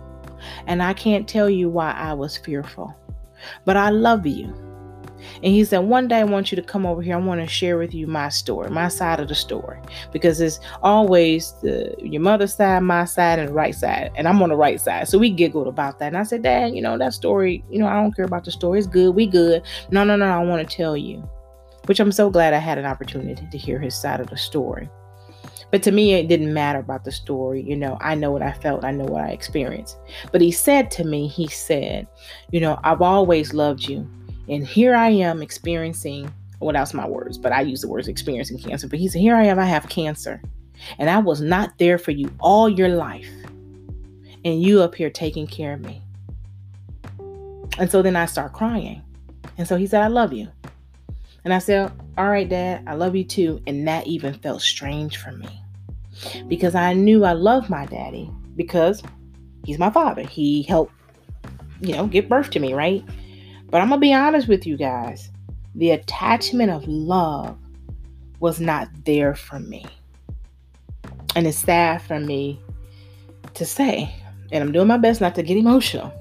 And 0.68 0.84
I 0.84 0.94
can't 0.94 1.28
tell 1.28 1.50
you 1.50 1.70
why 1.70 1.92
I 1.92 2.14
was 2.14 2.38
fearful, 2.38 2.94
but 3.64 3.78
I 3.78 3.90
love 3.90 4.26
you. 4.26 4.54
And 5.36 5.46
he 5.46 5.64
said, 5.64 5.80
One 5.80 6.08
day 6.08 6.20
I 6.20 6.24
want 6.24 6.52
you 6.52 6.56
to 6.56 6.62
come 6.62 6.86
over 6.86 7.02
here. 7.02 7.16
I 7.16 7.20
want 7.20 7.42
to 7.42 7.48
share 7.48 7.78
with 7.78 7.94
you 7.94 8.08
my 8.08 8.30
story, 8.30 8.70
my 8.70 8.88
side 8.88 9.20
of 9.20 9.28
the 9.28 9.36
story. 9.36 9.80
Because 10.12 10.42
it's 10.42 10.60
always 10.82 11.54
the 11.62 11.96
your 12.00 12.22
mother's 12.22 12.54
side, 12.54 12.82
my 12.82 13.06
side, 13.06 13.40
and 13.40 13.50
the 13.50 13.54
right 13.54 13.76
side. 13.76 14.12
And 14.16 14.28
I'm 14.28 14.42
on 14.42 14.50
the 14.50 14.56
right 14.56 14.80
side. 14.80 15.08
So 15.08 15.18
we 15.18 15.30
giggled 15.30 15.68
about 15.68 16.00
that. 16.00 16.08
And 16.08 16.18
I 16.18 16.24
said, 16.24 16.44
Dad, 16.44 16.76
you 16.76 16.82
know, 16.82 16.98
that 16.98 17.14
story, 17.14 17.64
you 17.70 17.80
know, 17.80 17.88
I 17.88 18.02
don't 18.02 18.16
care 18.16 18.26
about 18.26 18.46
the 18.46 18.52
story. 18.52 18.80
It's 18.80 18.88
good. 18.88 19.16
We 19.16 19.28
good. 19.28 19.64
No, 19.92 20.04
no, 20.04 20.16
no, 20.16 20.26
I 20.26 20.44
want 20.44 20.68
to 20.68 20.76
tell 20.76 20.96
you. 20.96 21.28
Which 21.86 22.00
I'm 22.00 22.12
so 22.12 22.32
glad 22.32 22.54
I 22.54 22.58
had 22.58 22.80
an 22.80 22.86
opportunity 22.86 23.48
to 23.52 23.58
hear 23.58 23.80
his 23.80 23.96
side 23.96 24.20
of 24.20 24.28
the 24.28 24.38
story. 24.38 24.90
But 25.72 25.84
to 25.84 25.92
me, 25.92 26.14
it 26.14 26.28
didn't 26.28 26.54
matter 26.54 26.80
about 26.80 27.04
the 27.04 27.12
story. 27.12 27.62
You 27.62 27.76
know, 27.76 27.98
I 28.02 28.16
know 28.16 28.32
what 28.32 28.42
I 28.42 28.54
felt, 28.54 28.84
I 28.84 28.92
know 28.92 29.06
what 29.06 29.24
I 29.24 29.30
experienced. 29.30 29.98
But 30.32 30.42
he 30.42 30.52
said 30.52 30.90
to 30.92 31.04
me, 31.04 31.28
he 31.28 31.48
said, 31.48 32.08
You 32.52 32.62
know, 32.62 32.80
I've 32.84 33.02
always 33.02 33.54
loved 33.54 33.88
you. 33.88 34.10
And 34.48 34.66
here 34.66 34.96
I 34.96 35.10
am 35.10 35.42
experiencing, 35.42 36.32
well, 36.60 36.74
that's 36.74 36.94
my 36.94 37.08
words, 37.08 37.38
but 37.38 37.52
I 37.52 37.62
use 37.62 37.82
the 37.82 37.88
words 37.88 38.08
experiencing 38.08 38.60
cancer. 38.60 38.88
But 38.88 39.00
he 39.00 39.08
said, 39.08 39.22
Here 39.22 39.36
I 39.36 39.46
am, 39.46 39.60
I 39.60 39.66
have 39.66 39.90
cancer. 39.90 40.42
And 40.98 41.10
I 41.10 41.20
was 41.20 41.42
not 41.42 41.78
there 41.78 41.98
for 41.98 42.12
you 42.12 42.32
all 42.40 42.70
your 42.70 42.90
life. 42.90 43.30
And 44.44 44.62
you 44.62 44.82
up 44.82 44.94
here 44.94 45.10
taking 45.10 45.48
care 45.48 45.74
of 45.74 45.82
me. 45.82 46.02
And 47.78 47.90
so 47.90 48.02
then 48.02 48.16
I 48.16 48.26
start 48.26 48.54
crying. 48.54 49.02
And 49.58 49.68
so 49.68 49.76
he 49.76 49.88
said, 49.88 50.02
I 50.02 50.08
love 50.08 50.34
you. 50.34 50.48
And 51.44 51.54
I 51.54 51.60
said, 51.60 51.92
All 52.18 52.30
right, 52.30 52.48
Dad, 52.48 52.84
I 52.88 52.96
love 52.96 53.16
you 53.16 53.24
too. 53.24 53.62
And 53.68 53.88
that 53.88 54.08
even 54.08 54.34
felt 54.34 54.62
strange 54.62 55.18
for 55.18 55.32
me 55.32 55.48
because 56.48 56.76
I 56.76 56.94
knew 56.94 57.26
I 57.26 57.34
loved 57.34 57.70
my 57.70 57.86
daddy 57.86 58.30
because 58.56 59.04
he's 59.66 59.80
my 59.80 59.90
father. 59.90 60.24
He 60.24 60.64
helped, 60.64 60.94
you 61.82 61.94
know, 61.94 62.08
give 62.08 62.30
birth 62.30 62.50
to 62.52 62.60
me, 62.60 62.74
right? 62.74 63.04
But 63.70 63.82
I'm 63.82 63.90
going 63.90 64.00
to 64.00 64.06
be 64.06 64.14
honest 64.14 64.48
with 64.48 64.66
you 64.66 64.78
guys 64.78 65.32
the 65.76 65.92
attachment 65.92 66.72
of 66.72 66.88
love 66.88 67.58
was 68.40 68.60
not 68.60 68.88
there 69.04 69.36
for 69.36 69.60
me. 69.60 69.86
And 71.36 71.46
it's 71.46 71.58
sad 71.58 72.02
for 72.02 72.20
me 72.20 72.62
to 73.54 73.66
say. 73.66 74.14
And 74.52 74.64
I'm 74.64 74.72
doing 74.72 74.88
my 74.88 74.98
best 74.98 75.20
not 75.20 75.36
to 75.36 75.44
get 75.44 75.58
emotional. 75.58 76.14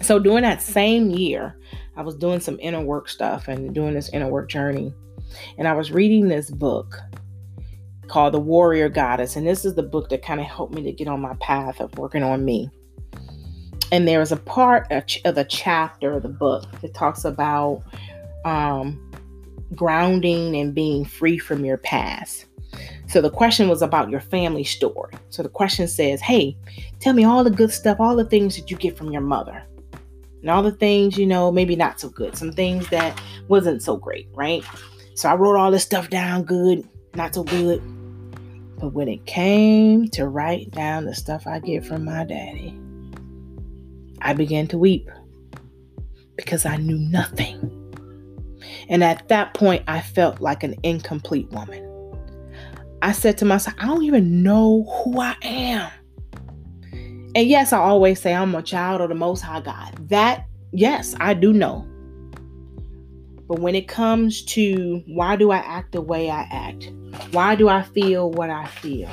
So 0.00 0.18
during 0.18 0.42
that 0.42 0.62
same 0.62 1.10
year, 1.10 1.56
I 1.96 2.02
was 2.02 2.16
doing 2.16 2.40
some 2.40 2.58
inner 2.60 2.80
work 2.80 3.08
stuff 3.08 3.48
and 3.48 3.74
doing 3.74 3.94
this 3.94 4.08
inner 4.10 4.28
work 4.28 4.48
journey. 4.48 4.92
And 5.58 5.68
I 5.68 5.74
was 5.74 5.92
reading 5.92 6.28
this 6.28 6.50
book 6.50 6.98
called 8.08 8.34
The 8.34 8.40
Warrior 8.40 8.88
Goddess. 8.88 9.36
And 9.36 9.46
this 9.46 9.64
is 9.64 9.74
the 9.74 9.82
book 9.82 10.08
that 10.08 10.22
kind 10.22 10.40
of 10.40 10.46
helped 10.46 10.74
me 10.74 10.82
to 10.84 10.92
get 10.92 11.08
on 11.08 11.20
my 11.20 11.34
path 11.40 11.80
of 11.80 11.96
working 11.98 12.22
on 12.22 12.44
me. 12.44 12.70
And 13.94 14.08
there 14.08 14.20
is 14.20 14.32
a 14.32 14.36
part 14.36 14.90
of 14.90 15.36
the 15.36 15.46
chapter 15.48 16.14
of 16.14 16.24
the 16.24 16.28
book 16.28 16.64
that 16.80 16.94
talks 16.94 17.24
about 17.24 17.84
um, 18.44 19.00
grounding 19.72 20.56
and 20.56 20.74
being 20.74 21.04
free 21.04 21.38
from 21.38 21.64
your 21.64 21.76
past. 21.76 22.46
So 23.06 23.20
the 23.20 23.30
question 23.30 23.68
was 23.68 23.82
about 23.82 24.10
your 24.10 24.18
family 24.18 24.64
story. 24.64 25.14
So 25.30 25.44
the 25.44 25.48
question 25.48 25.86
says, 25.86 26.20
Hey, 26.20 26.56
tell 26.98 27.14
me 27.14 27.22
all 27.22 27.44
the 27.44 27.52
good 27.52 27.70
stuff, 27.70 28.00
all 28.00 28.16
the 28.16 28.24
things 28.24 28.56
that 28.56 28.68
you 28.68 28.76
get 28.76 28.98
from 28.98 29.12
your 29.12 29.20
mother 29.22 29.62
and 30.40 30.50
all 30.50 30.64
the 30.64 30.72
things, 30.72 31.16
you 31.16 31.24
know, 31.24 31.52
maybe 31.52 31.76
not 31.76 32.00
so 32.00 32.08
good, 32.08 32.36
some 32.36 32.50
things 32.50 32.88
that 32.88 33.16
wasn't 33.46 33.80
so 33.80 33.96
great, 33.96 34.26
right? 34.34 34.64
So 35.14 35.28
I 35.28 35.36
wrote 35.36 35.56
all 35.56 35.70
this 35.70 35.84
stuff 35.84 36.10
down 36.10 36.42
good, 36.42 36.84
not 37.14 37.32
so 37.32 37.44
good. 37.44 37.80
But 38.80 38.92
when 38.92 39.06
it 39.06 39.24
came 39.26 40.08
to 40.08 40.26
write 40.26 40.72
down 40.72 41.04
the 41.04 41.14
stuff 41.14 41.46
I 41.46 41.60
get 41.60 41.84
from 41.84 42.04
my 42.04 42.24
daddy, 42.24 42.76
I 44.24 44.32
began 44.32 44.66
to 44.68 44.78
weep 44.78 45.08
because 46.36 46.66
I 46.66 46.76
knew 46.76 46.98
nothing. 46.98 47.70
And 48.88 49.04
at 49.04 49.28
that 49.28 49.54
point, 49.54 49.84
I 49.86 50.00
felt 50.00 50.40
like 50.40 50.62
an 50.62 50.74
incomplete 50.82 51.50
woman. 51.50 51.82
I 53.02 53.12
said 53.12 53.36
to 53.38 53.44
myself, 53.44 53.76
I 53.78 53.86
don't 53.86 54.02
even 54.02 54.42
know 54.42 54.84
who 54.84 55.20
I 55.20 55.36
am. 55.42 55.90
And 57.36 57.48
yes, 57.48 57.72
I 57.72 57.78
always 57.78 58.20
say 58.20 58.34
I'm 58.34 58.54
a 58.54 58.62
child 58.62 59.00
of 59.00 59.10
the 59.10 59.14
Most 59.14 59.42
High 59.42 59.60
God. 59.60 60.08
That, 60.08 60.46
yes, 60.72 61.14
I 61.20 61.34
do 61.34 61.52
know. 61.52 61.86
But 63.46 63.58
when 63.58 63.74
it 63.74 63.88
comes 63.88 64.42
to 64.46 65.02
why 65.06 65.36
do 65.36 65.50
I 65.50 65.58
act 65.58 65.92
the 65.92 66.00
way 66.00 66.30
I 66.30 66.48
act? 66.50 66.90
Why 67.32 67.56
do 67.56 67.68
I 67.68 67.82
feel 67.82 68.30
what 68.30 68.48
I 68.48 68.66
feel? 68.66 69.10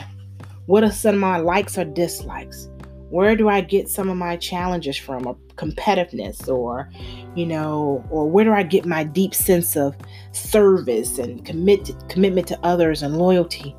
What 0.67 0.85
are 0.85 0.91
some 0.91 1.15
of 1.15 1.21
my 1.21 1.37
likes 1.37 1.77
or 1.77 1.83
dislikes? 1.83 2.69
Where 3.11 3.35
do 3.35 3.49
I 3.49 3.59
get 3.59 3.89
some 3.89 4.09
of 4.09 4.15
my 4.15 4.37
challenges 4.37 4.95
from, 4.95 5.27
or 5.27 5.37
competitiveness, 5.55 6.47
or, 6.47 6.89
you 7.35 7.45
know, 7.45 8.03
or 8.09 8.29
where 8.29 8.45
do 8.45 8.53
I 8.53 8.63
get 8.63 8.85
my 8.85 9.03
deep 9.03 9.35
sense 9.35 9.75
of 9.75 9.95
service 10.31 11.19
and 11.19 11.45
commit 11.45 11.91
commitment 12.07 12.47
to 12.47 12.59
others 12.63 13.03
and 13.03 13.17
loyalty? 13.17 13.75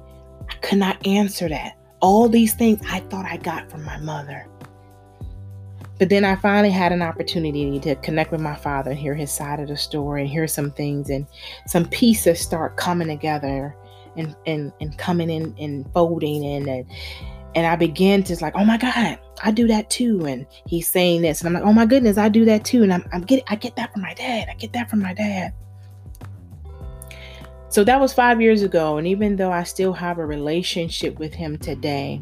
I 0.51 0.55
could 0.57 0.79
not 0.79 1.05
answer 1.07 1.49
that. 1.49 1.79
All 2.01 2.29
these 2.29 2.53
things 2.53 2.81
I 2.91 3.01
thought 3.01 3.25
I 3.25 3.39
got 3.39 3.71
from 3.71 3.85
my 3.85 3.97
mother. 3.99 4.47
But 5.99 6.09
then 6.09 6.25
I 6.25 6.37
finally 6.37 6.71
had 6.71 6.93
an 6.93 7.01
opportunity 7.01 7.79
to 7.81 7.95
connect 7.97 8.33
with 8.33 8.41
my 8.41 8.57
father 8.57 8.91
and 8.91 8.99
hear 8.99 9.15
his 9.15 9.31
side 9.31 9.61
of 9.61 9.69
the 9.69 9.77
story 9.77 10.23
and 10.23 10.31
hear 10.31 10.49
some 10.49 10.73
things 10.73 11.09
and 11.11 11.27
some 11.67 11.87
pieces 11.87 12.41
start 12.41 12.77
coming 12.77 13.09
together 13.09 13.75
and 14.17 14.37
and, 14.47 14.73
and 14.81 14.99
coming 14.99 15.31
in 15.31 15.55
and 15.59 15.91
folding 15.95 16.45
in 16.45 16.69
and 16.69 16.87
and 17.55 17.67
I 17.67 17.77
began 17.77 18.23
to 18.25 18.37
like, 18.41 18.55
oh 18.57 18.65
my 18.65 18.79
God, 18.79 19.19
I 19.43 19.51
do 19.51 19.67
that 19.69 19.91
too. 19.91 20.25
And 20.27 20.47
he's 20.67 20.89
saying 20.89 21.23
this, 21.23 21.41
and 21.41 21.49
I'm 21.49 21.55
like, 21.55 21.69
oh 21.69 21.73
my 21.73 21.87
goodness, 21.87 22.19
I 22.19 22.29
do 22.29 22.45
that 22.47 22.65
too. 22.65 22.83
And 22.83 22.93
I'm, 22.93 23.05
I'm 23.13 23.23
getting 23.23 23.45
I 23.49 23.57
get 23.57 23.77
that 23.77 23.93
from 23.93 24.03
my 24.03 24.15
dad. 24.15 24.49
I 24.51 24.55
get 24.55 24.73
that 24.73 24.89
from 24.89 25.01
my 25.01 25.15
dad. 25.15 25.53
So 27.69 27.85
that 27.85 28.01
was 28.01 28.13
five 28.13 28.41
years 28.41 28.63
ago. 28.63 28.99
And 28.99 29.07
even 29.07 29.37
though 29.37 29.51
I 29.51 29.63
still 29.63 29.95
have 29.95 30.19
a 30.19 30.27
relationship 30.27 31.19
with 31.19 31.33
him 31.33 31.57
today, 31.57 32.21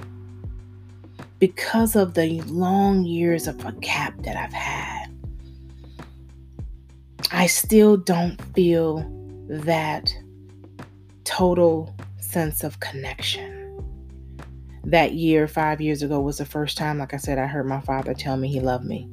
because 1.40 1.96
of 1.96 2.14
the 2.14 2.40
long 2.42 3.02
years 3.02 3.48
of 3.48 3.64
a 3.64 3.72
gap 3.72 4.16
that 4.22 4.36
I've 4.36 4.52
had, 4.52 5.06
I 7.32 7.46
still 7.46 7.96
don't 7.96 8.40
feel 8.54 9.04
that 9.48 10.14
total 11.24 11.96
sense 12.20 12.62
of 12.62 12.78
connection. 12.78 13.59
That 14.84 15.12
year, 15.14 15.46
five 15.46 15.80
years 15.80 16.02
ago, 16.02 16.20
was 16.20 16.38
the 16.38 16.46
first 16.46 16.78
time, 16.78 16.98
like 16.98 17.12
I 17.12 17.18
said, 17.18 17.38
I 17.38 17.46
heard 17.46 17.66
my 17.66 17.80
father 17.80 18.14
tell 18.14 18.36
me 18.36 18.48
he 18.48 18.60
loved 18.60 18.84
me. 18.84 19.08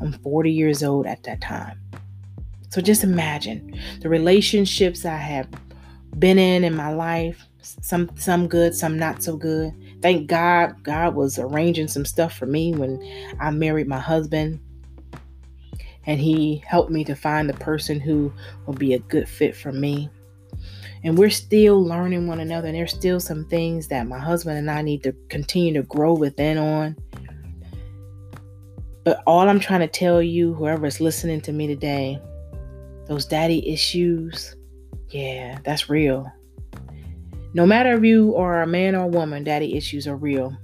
I'm 0.00 0.12
40 0.12 0.50
years 0.50 0.82
old 0.82 1.06
at 1.06 1.22
that 1.22 1.40
time. 1.40 1.80
So 2.70 2.80
just 2.80 3.04
imagine 3.04 3.78
the 4.00 4.08
relationships 4.08 5.04
I 5.04 5.16
have 5.16 5.46
been 6.18 6.38
in 6.38 6.64
in 6.64 6.74
my 6.74 6.92
life, 6.92 7.46
some 7.60 8.10
some 8.16 8.48
good, 8.48 8.74
some 8.74 8.98
not 8.98 9.22
so 9.22 9.36
good. 9.36 9.72
Thank 10.02 10.26
God 10.26 10.82
God 10.82 11.14
was 11.14 11.38
arranging 11.38 11.88
some 11.88 12.04
stuff 12.04 12.36
for 12.36 12.46
me 12.46 12.74
when 12.74 13.00
I 13.40 13.50
married 13.50 13.86
my 13.86 14.00
husband. 14.00 14.60
And 16.06 16.20
he 16.20 16.62
helped 16.66 16.90
me 16.90 17.04
to 17.04 17.14
find 17.14 17.48
the 17.48 17.54
person 17.54 18.00
who 18.00 18.32
will 18.66 18.74
be 18.74 18.92
a 18.92 18.98
good 18.98 19.28
fit 19.28 19.56
for 19.56 19.72
me. 19.72 20.10
And 21.04 21.18
we're 21.18 21.30
still 21.30 21.84
learning 21.84 22.26
one 22.26 22.40
another. 22.40 22.68
And 22.68 22.76
there's 22.76 22.92
still 22.92 23.20
some 23.20 23.44
things 23.46 23.88
that 23.88 24.08
my 24.08 24.18
husband 24.18 24.58
and 24.58 24.70
I 24.70 24.80
need 24.82 25.02
to 25.02 25.14
continue 25.28 25.74
to 25.74 25.82
grow 25.82 26.14
within 26.14 26.56
on. 26.56 26.96
But 29.04 29.22
all 29.26 29.48
I'm 29.48 29.60
trying 29.60 29.80
to 29.80 29.86
tell 29.86 30.22
you, 30.22 30.54
whoever's 30.54 31.00
listening 31.00 31.42
to 31.42 31.52
me 31.52 31.66
today, 31.66 32.18
those 33.06 33.26
daddy 33.26 33.68
issues, 33.68 34.56
yeah, 35.10 35.58
that's 35.62 35.90
real. 35.90 36.32
No 37.52 37.66
matter 37.66 37.92
if 37.92 38.02
you 38.02 38.34
are 38.36 38.62
a 38.62 38.66
man 38.66 38.94
or 38.94 39.04
a 39.04 39.08
woman, 39.08 39.44
daddy 39.44 39.76
issues 39.76 40.08
are 40.08 40.16
real. 40.16 40.56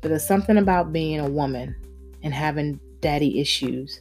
But 0.00 0.08
there's 0.08 0.26
something 0.26 0.58
about 0.58 0.92
being 0.92 1.20
a 1.20 1.30
woman 1.30 1.76
and 2.24 2.34
having 2.34 2.80
daddy 3.04 3.38
issues 3.38 4.00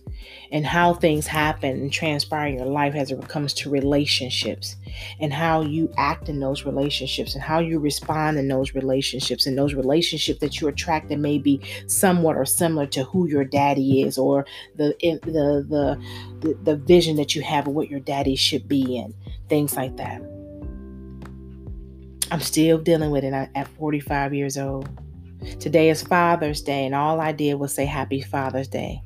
and 0.49 0.65
how 0.65 0.93
things 0.93 1.27
happen 1.27 1.71
and 1.71 1.91
transpire 1.91 2.47
in 2.47 2.55
your 2.55 2.65
life 2.65 2.95
as 2.95 3.11
it 3.11 3.27
comes 3.27 3.53
to 3.53 3.69
relationships 3.69 4.77
and 5.19 5.33
how 5.33 5.61
you 5.61 5.91
act 5.97 6.29
in 6.29 6.39
those 6.39 6.63
relationships 6.63 7.35
and 7.35 7.43
how 7.43 7.59
you 7.59 7.79
respond 7.79 8.39
in 8.39 8.47
those 8.47 8.73
relationships 8.73 9.45
and 9.45 9.57
those 9.57 9.73
relationships 9.73 10.39
that 10.39 10.61
you 10.61 10.69
attract 10.69 11.09
that 11.09 11.19
may 11.19 11.37
be 11.37 11.59
somewhat 11.85 12.37
or 12.37 12.45
similar 12.45 12.85
to 12.87 13.03
who 13.03 13.27
your 13.27 13.43
daddy 13.43 14.03
is 14.03 14.17
or 14.17 14.45
the 14.77 14.95
the 15.01 15.99
the 16.39 16.55
the, 16.63 16.75
vision 16.77 17.17
that 17.17 17.35
you 17.35 17.41
have 17.41 17.67
of 17.67 17.73
what 17.73 17.89
your 17.89 17.99
daddy 17.99 18.37
should 18.37 18.65
be 18.69 18.95
in 18.95 19.13
things 19.49 19.75
like 19.75 19.97
that. 19.97 20.21
I'm 22.31 22.39
still 22.39 22.77
dealing 22.77 23.11
with 23.11 23.25
it. 23.25 23.33
At 23.33 23.67
45 23.67 24.33
years 24.33 24.57
old 24.57 24.87
Today 25.59 25.89
is 25.89 26.03
Father's 26.03 26.61
Day, 26.61 26.85
and 26.85 26.95
all 26.95 27.19
I 27.19 27.31
did 27.31 27.55
was 27.55 27.73
say 27.73 27.85
Happy 27.85 28.21
Father's 28.21 28.67
Day. 28.67 29.01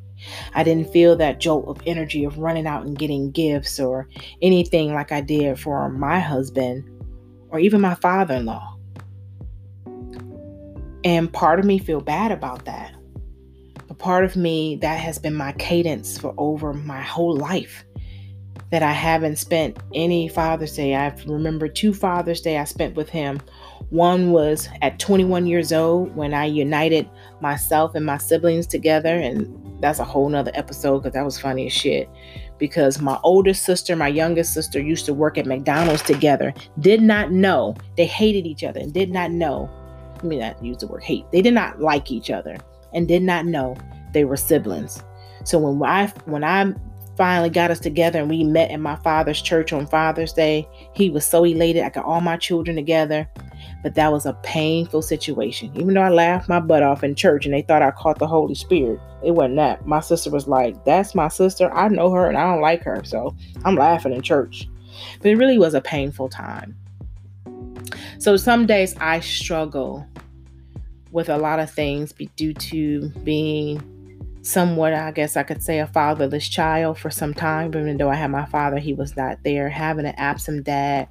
I 0.54 0.63
didn't 0.63 0.91
feel 0.91 1.15
that 1.17 1.39
jolt 1.39 1.67
of 1.67 1.82
energy 1.86 2.23
of 2.23 2.38
running 2.38 2.67
out 2.67 2.86
and 2.86 2.97
getting 2.97 3.32
gifts 3.32 3.80
or 3.80 4.08
anything 4.41 4.93
like 4.93 5.12
I 5.12 5.21
did 5.21 5.60
for 5.60 5.89
my 5.89 6.19
husband 6.19 6.84
or 7.50 7.60
even 7.60 7.82
my 7.82 7.95
father 7.95 8.36
in 8.36 8.45
law. 8.45 8.78
And 11.04 11.32
part 11.32 11.60
of 11.60 11.65
me 11.65 11.80
feel 11.80 12.02
bad 12.02 12.32
about 12.32 12.65
that. 12.65 12.93
But 13.88 13.97
part 13.97 14.26
of 14.26 14.36
me 14.36 14.76
that 14.78 15.00
has 15.00 15.19
been 15.19 15.36
my 15.36 15.54
cadence 15.54 16.17
for 16.17 16.34
over 16.38 16.73
my 16.73 17.02
whole 17.02 17.36
life 17.36 17.86
that 18.71 18.84
I 18.84 18.91
haven't 18.91 19.38
spent 19.38 19.78
any 19.93 20.28
Father's 20.28 20.76
Day. 20.76 20.95
I 20.95 21.15
remember 21.26 21.67
two 21.69 21.93
Father's 21.93 22.41
Day 22.41 22.58
I 22.58 22.65
spent 22.65 22.95
with 22.95 23.10
him. 23.10 23.39
One 23.90 24.32
was 24.32 24.70
at 24.82 25.00
21 25.00 25.48
years 25.48 25.72
old 25.72 26.16
when 26.16 26.34
I 26.34 26.46
united 26.46 27.10
myself 27.42 27.96
and 27.96 28.06
my 28.06 28.18
siblings 28.18 28.68
together, 28.68 29.16
and 29.16 29.82
that's 29.82 30.00
a 30.00 30.04
whole 30.04 30.30
nother 30.30 30.52
episode 30.54 31.00
because 31.00 31.13
that 31.13 31.26
was 31.26 31.40
funny 31.40 31.68
as 31.68 31.74
shit. 31.74 32.10
Because 32.58 33.00
my 33.00 33.20
oldest 33.24 33.63
sister, 33.63 33.96
my 33.96 34.08
youngest 34.08 34.54
sister 34.54 34.80
used 34.80 35.06
to 35.06 35.13
work 35.13 35.38
at 35.38 35.46
McDonald's 35.46 36.02
together, 36.02 36.54
did 36.80 37.02
not 37.02 37.32
know 37.32 37.76
they 37.96 38.06
hated 38.06 38.48
each 38.48 38.63
other 38.63 38.80
and 38.80 38.94
did 38.94 39.12
not 39.12 39.32
know. 39.32 39.70
I 40.20 40.26
mean, 40.26 40.42
I 40.42 40.56
use 40.62 40.78
the 40.78 40.88
word 40.88 41.04
hate. 41.04 41.26
They 41.32 41.42
did 41.42 41.54
not 41.54 41.80
like 41.80 42.12
each 42.12 42.32
other 42.32 42.58
and 42.94 43.08
did 43.08 43.22
not 43.22 43.46
know 43.46 43.76
they 44.13 44.26
were 44.26 44.38
siblings. 44.38 45.04
So 45.44 45.60
when 45.60 45.88
I 45.88 46.08
when 46.26 46.44
I 46.44 46.74
finally 47.18 47.50
got 47.50 47.72
us 47.72 47.80
together 47.80 48.20
and 48.20 48.30
we 48.30 48.44
met 48.44 48.72
in 48.72 48.80
my 48.80 48.96
father's 48.98 49.42
church 49.42 49.74
on 49.74 49.88
Father's 49.88 50.32
Day. 50.32 50.68
He 50.94 51.10
was 51.10 51.26
so 51.26 51.44
elated. 51.44 51.84
I 51.84 51.90
got 51.90 52.06
all 52.06 52.22
my 52.22 52.38
children 52.38 52.78
together. 52.78 53.28
But 53.84 53.96
that 53.96 54.12
was 54.12 54.26
a 54.26 54.34
painful 54.44 55.02
situation. 55.02 55.72
Even 55.76 55.94
though 55.94 56.02
I 56.02 56.10
laughed 56.10 56.50
my 56.50 56.60
butt 56.60 56.84
off 56.84 57.04
in 57.04 57.16
church 57.16 57.46
and 57.46 57.54
they 57.54 57.62
thought 57.62 57.82
I 57.82 57.92
caught 57.92 58.20
the 58.20 58.28
Holy 58.28 58.56
Spirit, 58.56 59.00
it 59.24 59.32
wasn't 59.32 59.58
that. 59.58 59.86
My 59.86 60.00
sister 60.00 60.30
was 60.30 60.48
like, 60.48 60.84
That's 60.84 61.16
my 61.16 61.28
sister. 61.28 61.72
I 61.74 61.88
know 61.88 62.12
her 62.12 62.28
and 62.28 62.38
I 62.38 62.44
don't 62.44 62.62
like 62.62 62.84
her. 62.84 63.02
So 63.04 63.36
I'm 63.66 63.76
laughing 63.76 64.13
in 64.13 64.22
church. 64.22 64.68
But 65.22 65.30
it 65.30 65.36
really 65.36 65.58
was 65.58 65.74
a 65.74 65.82
painful 65.82 66.30
time. 66.30 66.76
So 68.20 68.36
some 68.36 68.66
days 68.66 68.96
I 69.00 69.20
struggle 69.20 70.06
with 71.12 71.30
a 71.30 71.38
lot 71.38 71.60
of 71.60 71.72
things 71.72 72.13
due 72.36 72.54
to 72.54 73.10
being 73.24 73.82
somewhat, 74.42 74.94
I 74.94 75.12
guess 75.12 75.38
I 75.38 75.44
could 75.44 75.62
say, 75.62 75.80
a 75.80 75.88
fatherless 75.88 76.48
child 76.48 76.98
for 76.98 77.10
some 77.10 77.34
time. 77.34 77.68
Even 77.70 77.98
though 77.98 78.10
I 78.10 78.16
had 78.16 78.32
my 78.32 78.46
father, 78.46 78.80
he 78.80 78.94
was 78.94 79.16
not 79.16 79.38
there. 79.44 79.70
Having 79.70 80.06
an 80.06 80.16
absent 80.18 80.63
dad 80.63 81.08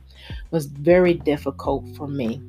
was 0.50 0.66
very 0.66 1.14
difficult 1.14 1.84
for 1.96 2.08
me. 2.08 2.42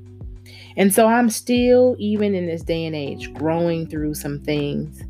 And 0.77 0.93
so 0.93 1.07
I'm 1.07 1.29
still, 1.29 1.95
even 1.97 2.35
in 2.35 2.45
this 2.45 2.61
day 2.61 2.85
and 2.85 2.95
age, 2.95 3.33
growing 3.33 3.87
through 3.87 4.13
some 4.13 4.39
things. 4.39 5.03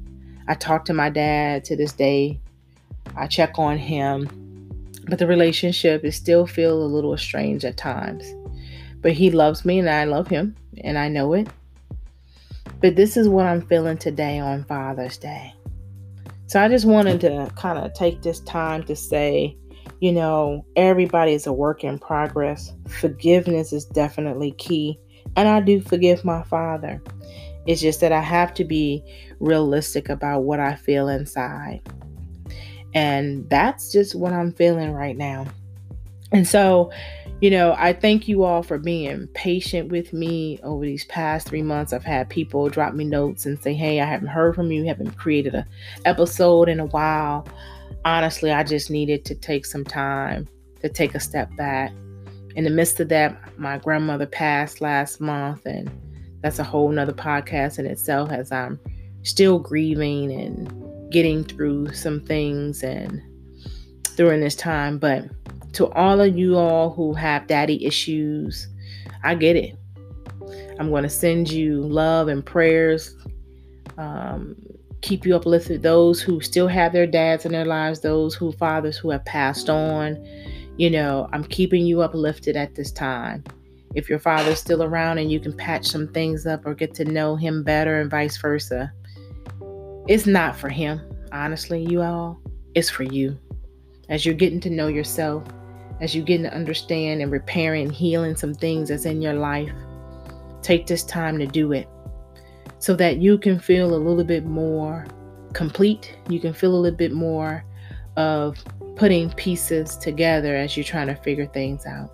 I 0.48 0.56
talk 0.56 0.86
to 0.86 0.94
my 0.94 1.10
dad 1.10 1.66
to 1.66 1.76
this 1.76 1.92
day. 1.92 2.40
I 3.18 3.28
check 3.28 3.60
on 3.60 3.78
him. 3.78 4.30
But 5.10 5.20
the 5.20 5.28
relationship 5.28 6.06
is 6.06 6.16
still 6.16 6.48
feel 6.48 6.82
a 6.82 6.88
little 6.88 7.18
strange 7.18 7.66
at 7.66 7.76
times. 7.76 8.26
But 9.02 9.12
he 9.12 9.30
loves 9.30 9.66
me 9.66 9.80
and 9.80 9.90
I 9.90 10.06
love 10.06 10.30
him 10.30 10.56
and 10.84 10.98
I 10.98 11.10
know 11.10 11.34
it. 11.34 11.50
But 12.82 12.96
this 12.96 13.18
is 13.18 13.28
what 13.28 13.46
I'm 13.46 13.62
feeling 13.68 13.98
today 13.98 14.40
on 14.40 14.64
Father's 14.66 15.18
Day. 15.18 15.54
So 16.46 16.62
I 16.62 16.70
just 16.70 16.86
wanted 16.86 17.20
to 17.22 17.52
kind 17.58 17.78
of 17.78 17.94
take 17.94 18.22
this 18.22 18.40
time 18.42 18.84
to 18.84 18.96
say, 18.96 19.58
you 20.00 20.14
know, 20.14 20.66
everybody 20.78 21.34
is 21.34 21.46
a 21.46 21.52
work 21.52 21.84
in 21.84 22.00
progress. 22.00 22.72
Forgiveness 22.88 23.74
is 23.74 23.84
definitely 23.84 24.52
key. 24.52 24.98
And 25.38 25.48
I 25.48 25.62
do 25.62 25.80
forgive 25.80 26.26
my 26.26 26.44
father. 26.44 27.02
It's 27.68 27.80
just 27.80 28.02
that 28.02 28.12
I 28.12 28.22
have 28.22 28.54
to 28.56 28.66
be 28.66 29.04
realistic 29.40 30.10
about 30.10 30.42
what 30.42 30.60
I 30.60 30.76
feel 30.76 31.10
inside. 31.10 31.82
And 32.94 33.48
that's 33.50 33.92
just 33.92 34.16
what 34.16 34.34
I'm 34.34 34.52
feeling 34.52 34.92
right 34.92 35.16
now. 35.16 35.46
And 36.32 36.48
so, 36.48 36.92
you 37.40 37.52
know, 37.52 37.76
I 37.78 37.94
thank 37.94 38.28
you 38.28 38.44
all 38.44 38.64
for 38.64 38.80
being 38.80 39.28
patient 39.28 39.92
with 39.92 40.12
me 40.12 40.60
over 40.64 40.84
these 40.84 41.06
past 41.06 41.48
three 41.48 41.62
months. 41.62 41.94
I've 41.94 42.04
had 42.04 42.30
people 42.30 42.68
drop 42.70 42.96
me 42.96 43.04
notes 43.04 43.46
and 43.46 43.62
say, 43.62 43.74
Hey, 43.74 44.02
I 44.02 44.06
haven't 44.06 44.30
heard 44.30 44.56
from 44.56 44.72
you, 44.72 44.86
haven't 44.86 45.12
created 45.12 45.54
an 45.54 45.66
episode 46.06 46.68
in 46.68 46.80
a 46.80 46.88
while. 46.88 47.48
Honestly, 48.06 48.52
I 48.52 48.64
just 48.64 48.90
needed 48.90 49.24
to 49.26 49.36
take 49.36 49.66
some 49.66 49.84
time 49.84 50.48
to 50.82 50.90
take 50.90 51.14
a 51.14 51.20
step 51.20 51.56
back. 51.56 51.94
In 52.58 52.64
the 52.64 52.72
midst 52.72 53.00
of 53.00 53.10
that, 53.10 53.38
my 53.60 53.78
grandmother 53.78 54.26
passed 54.26 54.82
last 54.82 55.22
month, 55.22 55.64
and 55.68 55.92
that's 56.42 56.58
a 56.58 56.64
whole 56.64 56.90
nother 56.90 57.14
podcast 57.14 57.78
in 57.78 57.86
itself 57.86 58.32
as 58.32 58.52
I'm 58.52 58.80
still 59.22 59.60
grieving 59.60 60.32
and 60.32 61.12
getting 61.12 61.44
through 61.44 61.94
some 61.94 62.20
things 62.20 62.82
and 62.82 63.22
during 64.16 64.42
this 64.42 64.56
time. 64.56 64.98
But 64.98 65.26
to 65.74 65.92
all 65.92 66.20
of 66.20 66.36
you 66.36 66.58
all 66.58 66.90
who 66.90 67.14
have 67.14 67.46
daddy 67.46 67.86
issues, 67.86 68.68
I 69.24 69.36
get 69.36 69.56
it. 69.56 69.78
I'm 70.80 70.90
going 70.90 71.04
to 71.04 71.10
send 71.10 71.52
you 71.52 71.84
love 71.84 72.28
and 72.28 72.44
prayers. 72.44 73.16
Um, 74.00 74.56
keep 75.02 75.28
you 75.28 75.36
uplifted. 75.36 75.84
Those 75.84 76.22
who 76.22 76.42
still 76.42 76.68
have 76.68 76.92
their 76.92 77.06
dads 77.06 77.46
in 77.46 77.52
their 77.52 77.66
lives, 77.66 78.00
those 78.00 78.34
who 78.34 78.52
fathers 78.52 78.98
who 78.98 79.12
have 79.12 79.26
passed 79.26 79.70
on, 79.70 80.16
you 80.78 80.90
know, 80.90 81.28
I'm 81.34 81.44
keeping 81.44 81.86
you 81.86 82.02
uplifted 82.02 82.56
at 82.56 82.76
this 82.76 82.92
time. 82.92 83.44
If 83.96 84.10
your 84.10 84.20
father's 84.20 84.60
still 84.60 84.84
around 84.84 85.18
and 85.18 85.32
you 85.32 85.40
can 85.40 85.56
patch 85.56 85.88
some 85.88 86.08
things 86.10 86.46
up 86.46 86.66
or 86.66 86.76
get 86.76 86.94
to 86.96 87.06
know 87.06 87.36
him 87.36 87.64
better 87.64 88.00
and 88.00 88.12
vice 88.12 88.38
versa, 88.38 88.92
it's 90.08 90.28
not 90.28 90.56
for 90.56 90.70
him, 90.70 91.02
honestly, 91.32 91.84
you 91.84 92.02
all. 92.02 92.40
It's 92.76 92.90
for 92.90 93.04
you. 93.04 93.38
As 94.10 94.26
you're 94.26 94.36
getting 94.36 94.60
to 94.62 94.70
know 94.70 94.88
yourself, 94.88 95.44
as 96.00 96.16
you're 96.16 96.26
getting 96.26 96.44
to 96.44 96.54
understand 96.54 97.22
and 97.22 97.32
repairing 97.32 97.88
and 97.88 97.96
healing 97.96 98.36
some 98.36 98.54
things 98.54 98.90
that's 98.90 99.06
in 99.06 99.22
your 99.22 99.34
life, 99.34 99.72
take 100.62 100.86
this 100.86 101.04
time 101.04 101.40
to 101.40 101.48
do 101.48 101.72
it 101.72 101.88
so 102.80 102.96
that 102.96 103.18
you 103.18 103.38
can 103.38 103.60
feel 103.60 103.96
a 103.96 103.98
little 103.98 104.24
bit 104.24 104.46
more 104.46 105.08
complete. 105.54 106.16
You 106.30 106.40
can 106.40 106.54
feel 106.54 106.76
a 106.76 106.78
little 106.78 106.98
bit 106.98 107.12
more 107.12 107.66
of 108.16 108.64
putting 108.98 109.30
pieces 109.32 109.96
together 109.98 110.56
as 110.56 110.76
you're 110.76 110.84
trying 110.84 111.08
to 111.08 111.16
figure 111.16 111.46
things 111.46 111.86
out. 111.86 112.12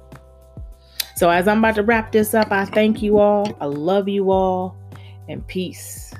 So, 1.16 1.30
as 1.30 1.48
I'm 1.48 1.60
about 1.60 1.76
to 1.76 1.84
wrap 1.84 2.12
this 2.12 2.34
up, 2.34 2.52
I 2.52 2.66
thank 2.66 3.02
you 3.02 3.20
all. 3.20 3.56
I 3.62 3.66
love 3.66 4.08
you 4.08 4.32
all, 4.32 4.76
and 5.30 5.46
peace. 5.48 6.14